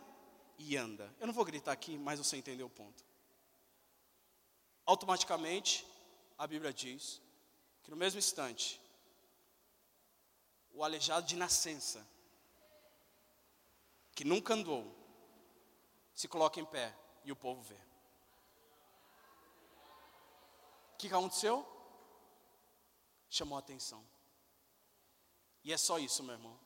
[0.56, 1.12] e anda.
[1.20, 3.04] Eu não vou gritar aqui, mas você entendeu o ponto.
[4.86, 5.86] Automaticamente,
[6.38, 7.20] a Bíblia diz
[7.82, 8.80] que no mesmo instante,
[10.72, 12.06] o aleijado de nascença,
[14.14, 14.96] que nunca andou,
[16.14, 17.78] se coloca em pé e o povo vê.
[20.94, 21.66] O que aconteceu?
[23.28, 24.04] Chamou a atenção.
[25.62, 26.58] E é só isso, meu irmão,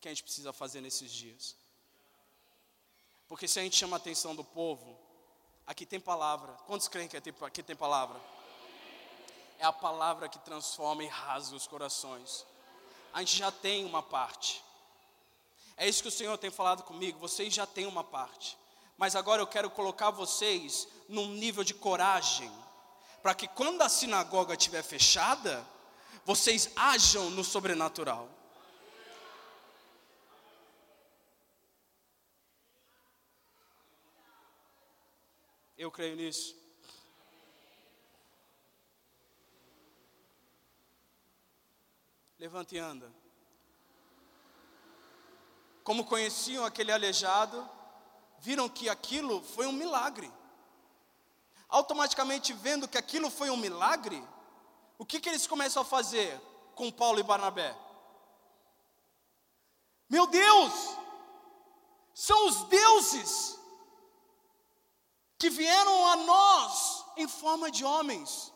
[0.00, 1.56] que a gente precisa fazer nesses dias.
[3.28, 4.98] Porque se a gente chama a atenção do povo,
[5.66, 6.52] aqui tem palavra.
[6.66, 8.20] Quantos creem que aqui tem palavra?
[9.58, 12.46] É a palavra que transforma e rasga os corações.
[13.12, 14.64] A gente já tem uma parte.
[15.76, 17.18] É isso que o Senhor tem falado comigo.
[17.18, 18.58] Vocês já têm uma parte.
[18.96, 22.50] Mas agora eu quero colocar vocês num nível de coragem.
[23.22, 25.66] Para que quando a sinagoga estiver fechada,
[26.24, 28.39] vocês ajam no sobrenatural.
[35.80, 36.54] Eu creio nisso.
[42.38, 43.10] Levante e anda.
[45.82, 47.66] Como conheciam aquele aleijado,
[48.40, 50.30] viram que aquilo foi um milagre.
[51.66, 54.22] Automaticamente vendo que aquilo foi um milagre,
[54.98, 56.38] o que, que eles começam a fazer
[56.74, 57.74] com Paulo e Barnabé?
[60.10, 60.72] Meu Deus,
[62.12, 63.59] são os deuses
[65.40, 68.52] que vieram a nós em forma de homens.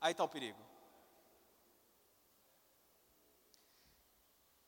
[0.00, 0.58] Aí está o perigo.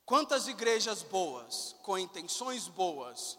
[0.07, 3.37] Quantas igrejas boas, com intenções boas,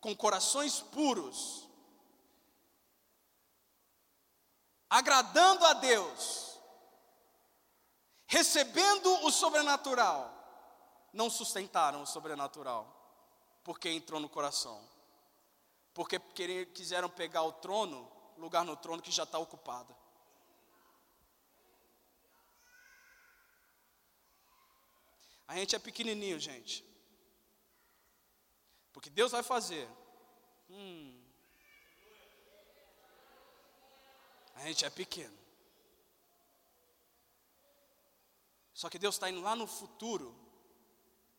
[0.00, 1.68] com corações puros,
[4.90, 6.58] agradando a Deus,
[8.26, 10.34] recebendo o sobrenatural,
[11.12, 12.88] não sustentaram o sobrenatural,
[13.62, 14.82] porque entrou no coração,
[15.94, 16.18] porque
[16.66, 19.94] quiseram pegar o trono, lugar no trono que já está ocupado.
[25.46, 26.84] A gente é pequenininho, gente.
[28.92, 29.88] Porque Deus vai fazer.
[30.70, 31.22] Hum,
[34.62, 35.36] A gente é pequeno.
[38.72, 40.36] Só que Deus está indo lá no futuro,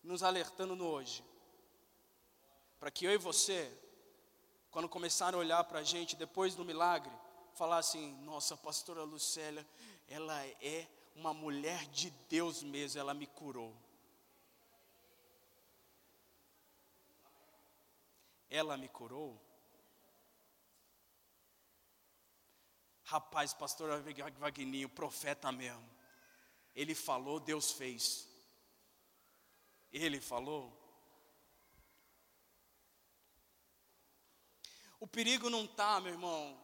[0.04, 1.24] nos alertando no hoje.
[2.80, 3.72] Para que eu e você,
[4.74, 7.12] quando começarem a olhar para a gente depois do milagre,
[7.54, 9.66] falar assim: nossa, a pastora Lucélia,
[10.08, 13.72] ela é uma mulher de Deus mesmo, ela me curou.
[18.50, 19.40] Ela me curou.
[23.04, 24.02] Rapaz, pastor
[24.40, 25.88] Vagninho, profeta mesmo.
[26.76, 28.28] Ele falou, Deus fez.
[29.92, 30.83] Ele falou.
[35.04, 36.58] O perigo não está, meu irmão,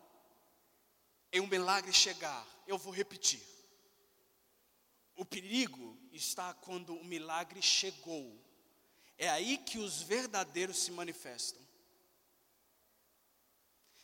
[1.29, 2.47] em um milagre chegar.
[2.65, 3.41] Eu vou repetir.
[5.13, 8.41] O perigo está quando o milagre chegou.
[9.17, 11.61] É aí que os verdadeiros se manifestam.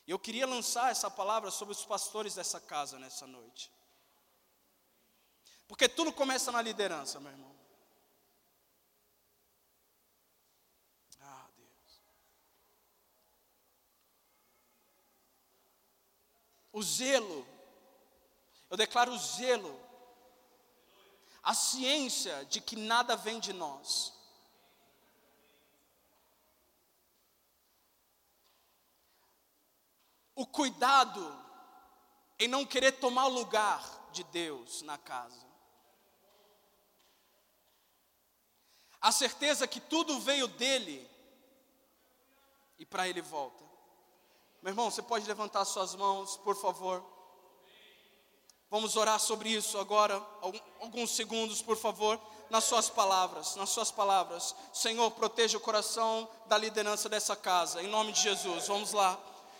[0.05, 3.71] E eu queria lançar essa palavra sobre os pastores dessa casa nessa noite.
[5.65, 7.55] Porque tudo começa na liderança, meu irmão.
[11.21, 12.01] Ah, Deus.
[16.75, 17.47] O zelo,
[18.69, 19.79] eu declaro o zelo,
[21.41, 24.13] a ciência de que nada vem de nós.
[30.35, 31.33] o cuidado
[32.37, 33.81] em não querer tomar lugar
[34.11, 35.45] de Deus na casa.
[38.99, 41.09] A certeza que tudo veio dele
[42.77, 43.64] e para ele volta.
[44.65, 47.05] Meu irmão, você pode levantar suas mãos, por favor.
[48.67, 50.19] Vamos orar sobre isso agora,
[50.81, 52.19] alguns segundos, por favor,
[52.49, 54.55] nas suas palavras, nas suas palavras.
[54.73, 58.65] Senhor, proteja o coração da liderança dessa casa, em nome de Jesus.
[58.67, 59.19] Vamos lá.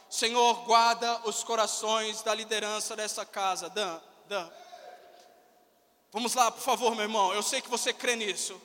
[0.09, 3.69] Senhor, guarda os corações da liderança dessa casa.
[3.69, 4.49] Dan, Dan.
[6.11, 7.31] Vamos lá, por favor, meu irmão.
[7.31, 8.59] Eu sei que você crê nisso.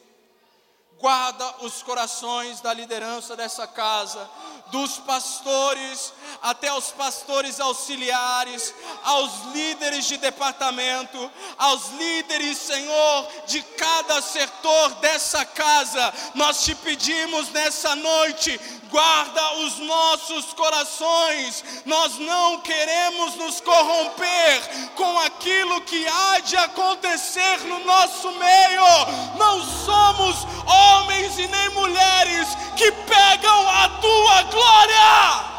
[1.01, 4.29] Guarda os corações da liderança dessa casa.
[4.71, 14.23] dos pastores até aos pastores auxiliares, aos líderes de departamento, aos líderes, Senhor, de cada
[14.23, 16.13] setor dessa casa.
[16.35, 18.59] Nós te pedimos nessa noite,
[18.91, 21.65] guarda os nossos corações.
[21.87, 29.37] Nós não queremos nos corromper com aquilo que há de acontecer no nosso meio.
[29.39, 35.51] Não somos homens e nem mulheres que pegam a tua glória.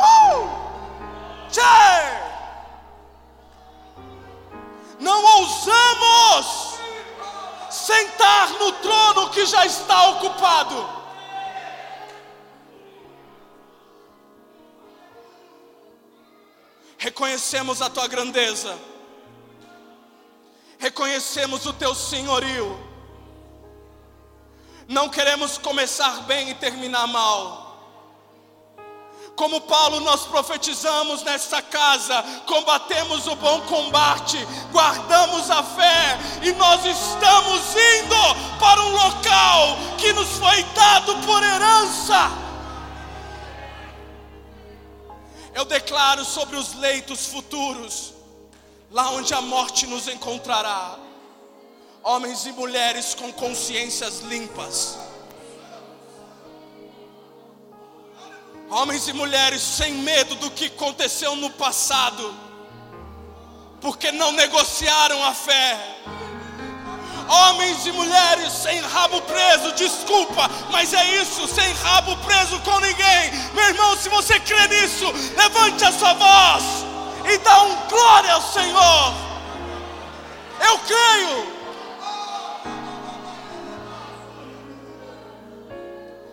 [0.00, 0.58] Uh!
[5.00, 6.78] Não ousamos
[7.70, 10.97] sentar no trono que já está ocupado.
[16.98, 18.76] Reconhecemos a tua grandeza,
[20.80, 22.76] reconhecemos o teu senhorio.
[24.88, 27.68] Não queremos começar bem e terminar mal.
[29.36, 34.36] Como Paulo, nós profetizamos nesta casa, combatemos o bom combate,
[34.72, 41.40] guardamos a fé e nós estamos indo para um local que nos foi dado por
[41.44, 42.47] herança.
[45.58, 48.14] Eu declaro sobre os leitos futuros,
[48.90, 50.96] lá onde a morte nos encontrará,
[52.02, 54.96] homens e mulheres com consciências limpas
[58.70, 62.34] Homens e mulheres sem medo do que aconteceu no passado,
[63.80, 65.97] porque não negociaram a fé.
[67.28, 73.30] Homens e mulheres sem rabo preso, desculpa, mas é isso, sem rabo preso com ninguém.
[73.52, 75.04] Meu irmão, se você crê nisso,
[75.36, 76.64] levante a sua voz
[77.30, 79.14] e dá um glória ao Senhor.
[80.60, 81.58] Eu creio.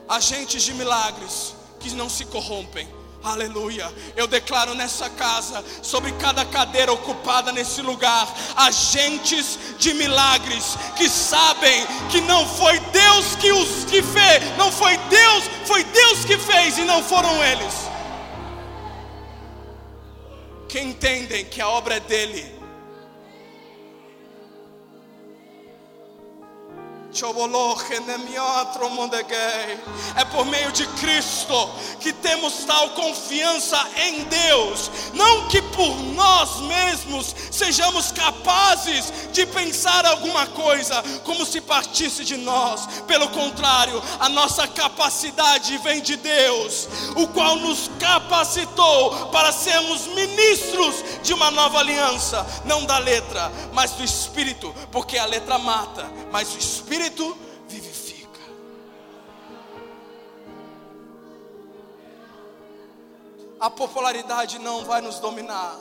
[0.07, 3.04] Agentes de milagres que não se corrompem.
[3.25, 3.91] Aleluia.
[4.15, 11.87] Eu declaro nessa casa, sobre cada cadeira ocupada nesse lugar, agentes de milagres que sabem
[12.11, 16.77] que não foi Deus que os que fez, não foi Deus, foi Deus que fez
[16.77, 17.73] e não foram eles.
[20.69, 22.54] Que entendem que a obra é dele
[30.17, 31.69] É por meio de Cristo
[32.01, 40.05] que temos tal confiança em Deus, não que por nós mesmos sejamos capazes de pensar
[40.05, 46.89] alguma coisa como se partisse de nós, pelo contrário, a nossa capacidade vem de Deus,
[47.15, 53.91] o qual nos capacitou para sermos ministros de uma nova aliança, não da letra, mas
[53.91, 57.37] do Espírito, porque a letra mata, mas o Espírito Espírito
[57.67, 58.39] vivifica.
[63.59, 65.79] A popularidade não vai nos dominar.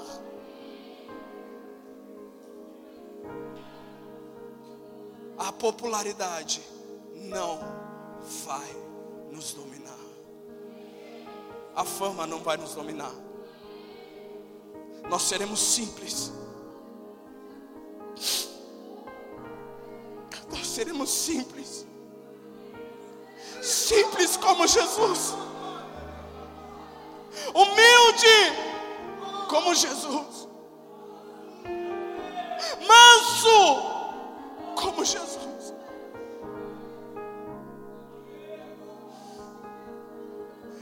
[5.39, 6.63] A popularidade
[7.15, 7.59] não
[8.45, 8.77] vai
[9.33, 9.99] nos dominar.
[11.75, 13.15] A fama não vai nos dominar.
[15.09, 16.33] Nós seremos simples
[20.55, 21.85] nós seremos simples.
[23.61, 25.35] Simples como Jesus.
[27.53, 28.37] Humilde
[29.49, 30.49] como Jesus.
[32.87, 33.83] Manso
[34.77, 35.75] como Jesus.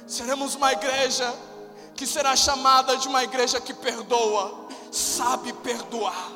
[0.06, 1.34] Seremos uma igreja
[1.94, 6.31] que será chamada de uma igreja que perdoa, sabe perdoar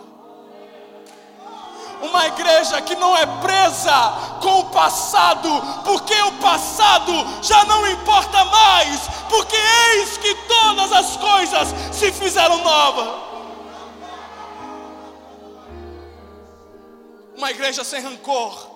[2.03, 5.49] uma igreja que não é presa com o passado,
[5.85, 7.13] porque o passado
[7.43, 9.57] já não importa mais, porque
[9.95, 13.27] eis que todas as coisas se fizeram novas.
[17.37, 18.76] Uma igreja sem rancor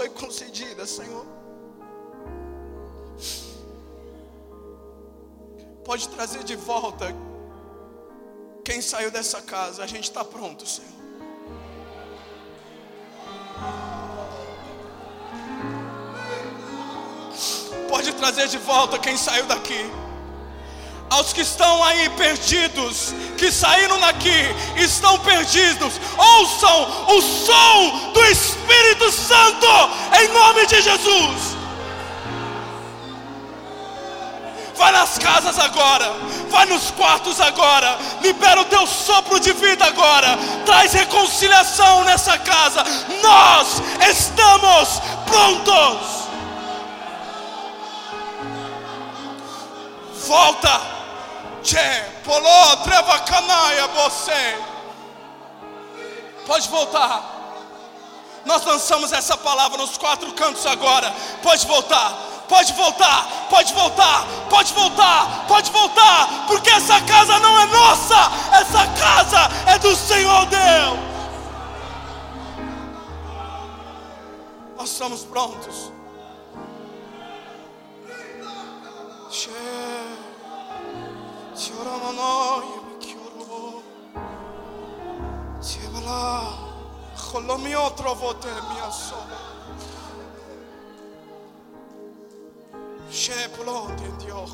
[0.00, 1.26] foi concedida, Senhor.
[5.84, 7.14] Pode trazer de volta
[8.64, 9.84] quem saiu dessa casa.
[9.84, 10.88] A gente está pronto, Senhor.
[17.86, 19.84] Pode trazer de volta quem saiu daqui.
[21.10, 29.10] Aos que estão aí perdidos, que saíram daqui, estão perdidos, ouçam o som do Espírito
[29.10, 29.66] Santo,
[30.20, 31.56] em nome de Jesus.
[34.76, 36.14] Vai nas casas agora,
[36.48, 42.82] vai nos quartos agora, libera o teu sopro de vida agora, traz reconciliação nessa casa.
[43.20, 46.20] Nós estamos prontos.
[50.26, 50.99] Volta,
[51.70, 54.58] Tchê, Polô, Treva Canaia, você.
[56.44, 57.22] Pode voltar.
[58.44, 61.14] Nós lançamos essa palavra nos quatro cantos agora.
[61.44, 67.66] Pode voltar pode voltar, pode voltar, pode voltar, pode voltar, porque essa casa não é
[67.66, 68.16] nossa,
[68.60, 70.98] essa casa é do Senhor Deus.
[74.76, 75.92] Nós estamos prontos.
[87.16, 89.38] Cholomio trovote minha sola.
[93.10, 94.50] Shepulot in Dios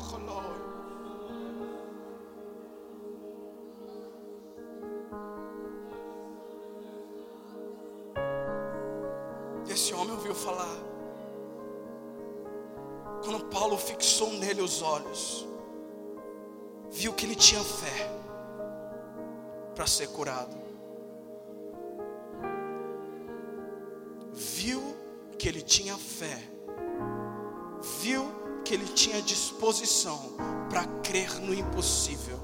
[9.69, 10.75] Esse homem ouviu falar.
[13.23, 15.47] Quando Paulo fixou nele os olhos,
[16.91, 18.09] viu que ele tinha fé
[19.75, 20.55] para ser curado.
[24.33, 24.81] Viu
[25.37, 26.57] que ele tinha fé
[28.01, 28.29] viu
[28.63, 30.35] que ele tinha disposição
[30.69, 32.39] para crer no impossível.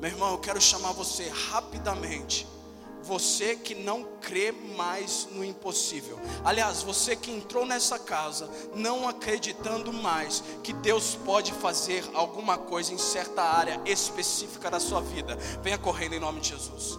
[0.00, 2.46] Meu irmão, eu quero chamar você rapidamente.
[3.04, 6.18] Você que não crê mais no impossível.
[6.44, 12.92] Aliás, você que entrou nessa casa não acreditando mais que Deus pode fazer alguma coisa
[12.92, 15.36] em certa área específica da sua vida.
[15.62, 16.98] Venha correndo em nome de Jesus.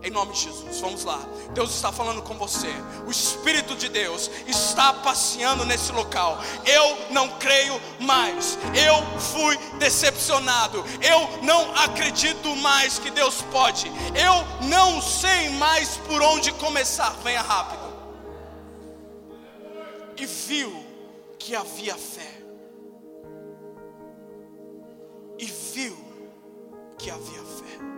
[0.00, 1.18] Em nome de Jesus, vamos lá.
[1.52, 2.68] Deus está falando com você.
[3.04, 6.38] O Espírito de Deus está passeando nesse local.
[6.64, 8.56] Eu não creio mais.
[8.74, 10.84] Eu fui decepcionado.
[11.02, 13.90] Eu não acredito mais que Deus pode.
[14.14, 17.10] Eu não sei mais por onde começar.
[17.24, 17.88] Venha rápido.
[20.16, 20.84] E viu
[21.40, 22.40] que havia fé.
[25.38, 25.96] E viu
[26.96, 27.97] que havia fé.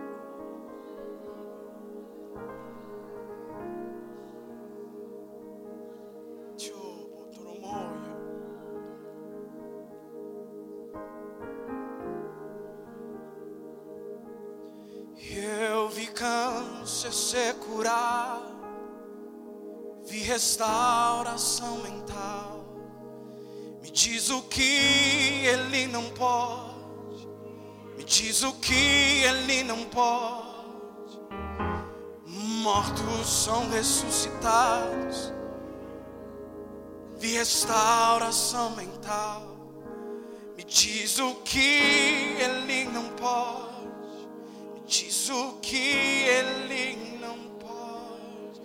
[17.11, 18.55] Câncer ser curado,
[20.05, 22.65] vi restauração mental.
[23.81, 27.27] Me diz o que ele não pode,
[27.97, 31.19] me diz o que ele não pode.
[32.25, 35.33] Mortos são ressuscitados,
[37.17, 39.43] vi restauração mental.
[40.55, 43.70] Me diz o que ele não pode
[44.91, 48.61] diz o que ele não pode.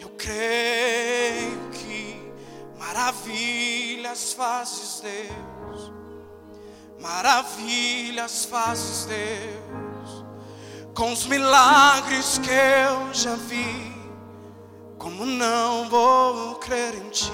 [0.00, 2.20] Eu creio que
[2.76, 5.92] maravilhas fazes Deus,
[7.00, 10.24] maravilhas fazes Deus,
[10.92, 13.94] com os milagres que eu já vi.
[14.98, 17.30] Como não vou crer em ti?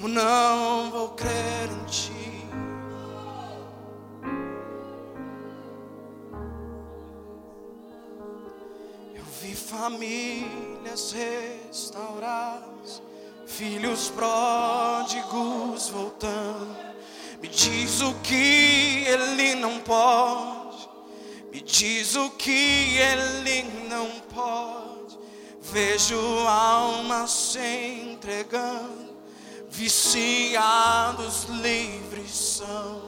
[0.00, 2.12] Como não vou crer em ti?
[9.12, 13.02] Eu vi famílias restauradas,
[13.44, 16.76] filhos pródigos voltando.
[17.42, 20.88] Me diz o que ele não pode,
[21.50, 25.18] me diz o que ele não pode.
[25.60, 26.16] Vejo
[26.46, 29.07] almas se entregando
[29.78, 33.00] viciados livres são.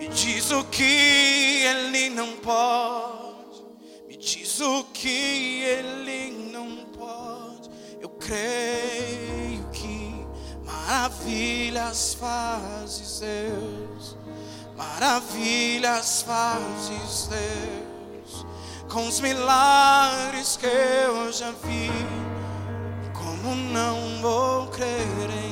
[0.00, 3.62] Me diz o que ele não pode,
[4.08, 7.70] me diz o que ele não pode.
[8.00, 10.26] Eu creio que
[10.64, 14.16] maravilhas fazes Deus,
[14.76, 18.44] maravilhas fazes Deus,
[18.90, 21.92] com os milagres que eu já vi
[23.42, 25.51] como não vou crer em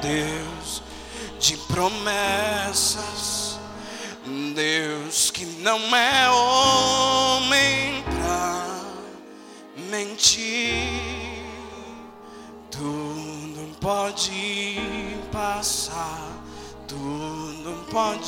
[0.00, 0.84] Deus
[1.40, 3.58] de promessas,
[4.54, 6.30] Deus que não é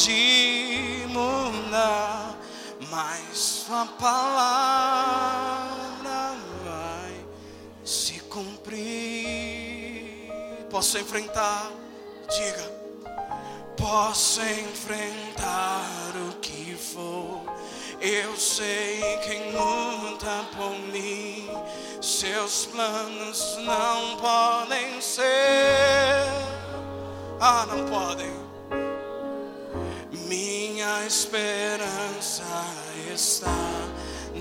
[0.06, 2.38] pode mudar,
[2.90, 5.16] mas sua palavra
[6.64, 7.26] vai
[7.84, 8.84] se cumprir.
[10.70, 11.72] Posso enfrentar,
[12.30, 12.72] diga,
[13.76, 17.42] posso enfrentar o que for.
[18.00, 21.50] Eu sei quem luta por mim.
[22.00, 25.24] Seus planos não podem ser.
[27.40, 28.45] Ah, não podem.
[30.28, 32.42] Minha esperança
[33.14, 33.46] está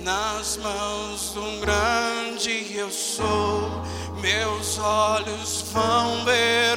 [0.03, 3.83] nas mãos de um grande eu sou.
[4.19, 6.74] Meus olhos vão ver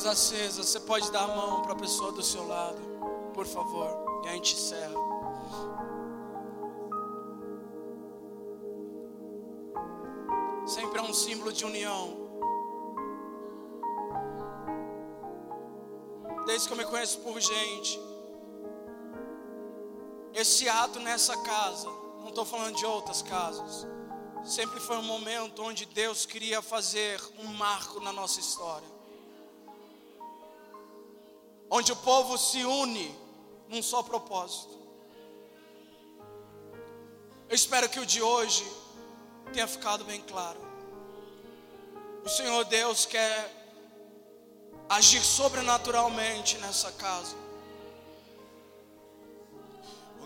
[0.00, 2.80] luzes acesas, você pode dar a mão para a pessoa do seu lado,
[3.34, 4.94] por favor, e a gente encerra.
[10.66, 12.16] Sempre é um símbolo de união.
[16.46, 18.00] Desde que eu me conheço por gente,
[20.34, 21.88] esse ato nessa casa,
[22.20, 23.86] não estou falando de outras casas,
[24.44, 28.99] sempre foi um momento onde Deus queria fazer um marco na nossa história.
[31.70, 33.16] Onde o povo se une
[33.68, 34.78] num só propósito.
[37.48, 38.64] Eu espero que o de hoje
[39.52, 40.60] tenha ficado bem claro.
[42.24, 43.60] O Senhor Deus quer
[44.88, 47.36] agir sobrenaturalmente nessa casa.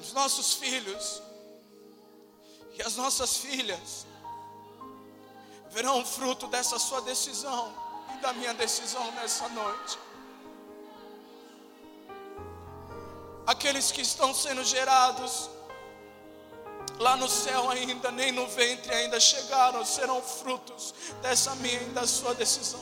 [0.01, 1.23] Os nossos filhos
[2.75, 4.07] e as nossas filhas
[5.71, 7.75] verão o fruto dessa sua decisão
[8.15, 9.99] e da minha decisão nessa noite.
[13.47, 15.51] Aqueles que estão sendo gerados
[16.99, 22.07] lá no céu ainda, nem no ventre ainda chegaram, serão frutos dessa minha e da
[22.07, 22.81] sua decisão.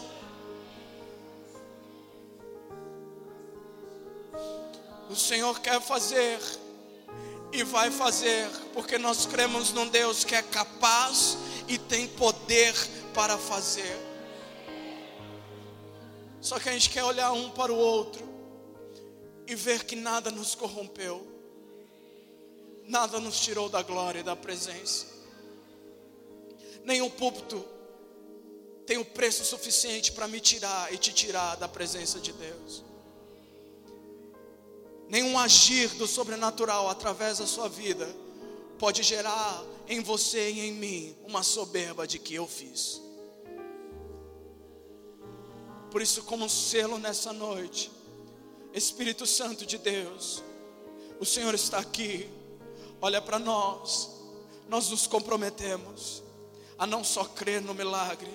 [5.10, 6.40] O Senhor quer fazer
[7.52, 11.36] e vai fazer, porque nós cremos num Deus que é capaz
[11.66, 12.74] e tem poder
[13.12, 14.00] para fazer.
[16.40, 18.31] Só que a gente quer olhar um para o outro
[19.52, 21.32] e ver que nada nos corrompeu
[22.86, 25.06] nada nos tirou da glória e da presença.
[26.84, 27.64] Nenhum púlpito
[28.86, 32.84] tem o preço suficiente para me tirar e te tirar da presença de Deus.
[35.08, 38.08] Nenhum agir do sobrenatural através da sua vida
[38.78, 43.00] pode gerar em você e em mim uma soberba de que eu fiz.
[45.90, 47.90] Por isso, como selo nessa noite,
[48.72, 50.42] Espírito Santo de Deus,
[51.20, 52.28] o Senhor está aqui.
[53.00, 54.10] Olha para nós,
[54.68, 56.22] nós nos comprometemos
[56.78, 58.30] a não só crer no milagre,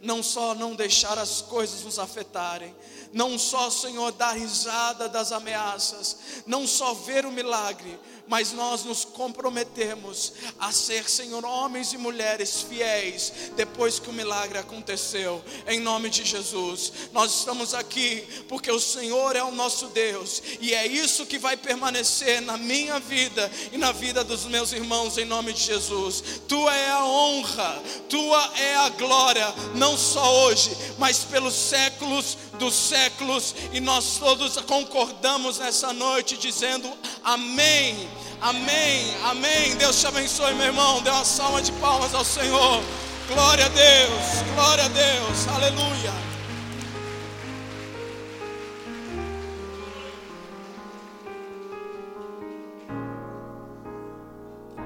[0.00, 2.74] não só não deixar as coisas nos afetarem,
[3.12, 7.98] não só, Senhor, dar risada das ameaças, não só ver o milagre,
[8.30, 14.56] mas nós nos comprometemos a ser, Senhor, homens e mulheres fiéis depois que o milagre
[14.56, 16.92] aconteceu, em nome de Jesus.
[17.12, 21.56] Nós estamos aqui porque o Senhor é o nosso Deus e é isso que vai
[21.56, 26.22] permanecer na minha vida e na vida dos meus irmãos, em nome de Jesus.
[26.46, 32.74] Tua é a honra, tua é a glória, não só hoje, mas pelos séculos dos
[32.74, 36.92] séculos, e nós todos concordamos nessa noite dizendo
[37.24, 38.08] amém,
[38.40, 39.76] amém, amém.
[39.76, 41.02] Deus te abençoe, meu irmão.
[41.02, 42.82] Dê uma salva de palmas ao Senhor.
[43.28, 46.29] Glória a Deus, glória a Deus, aleluia.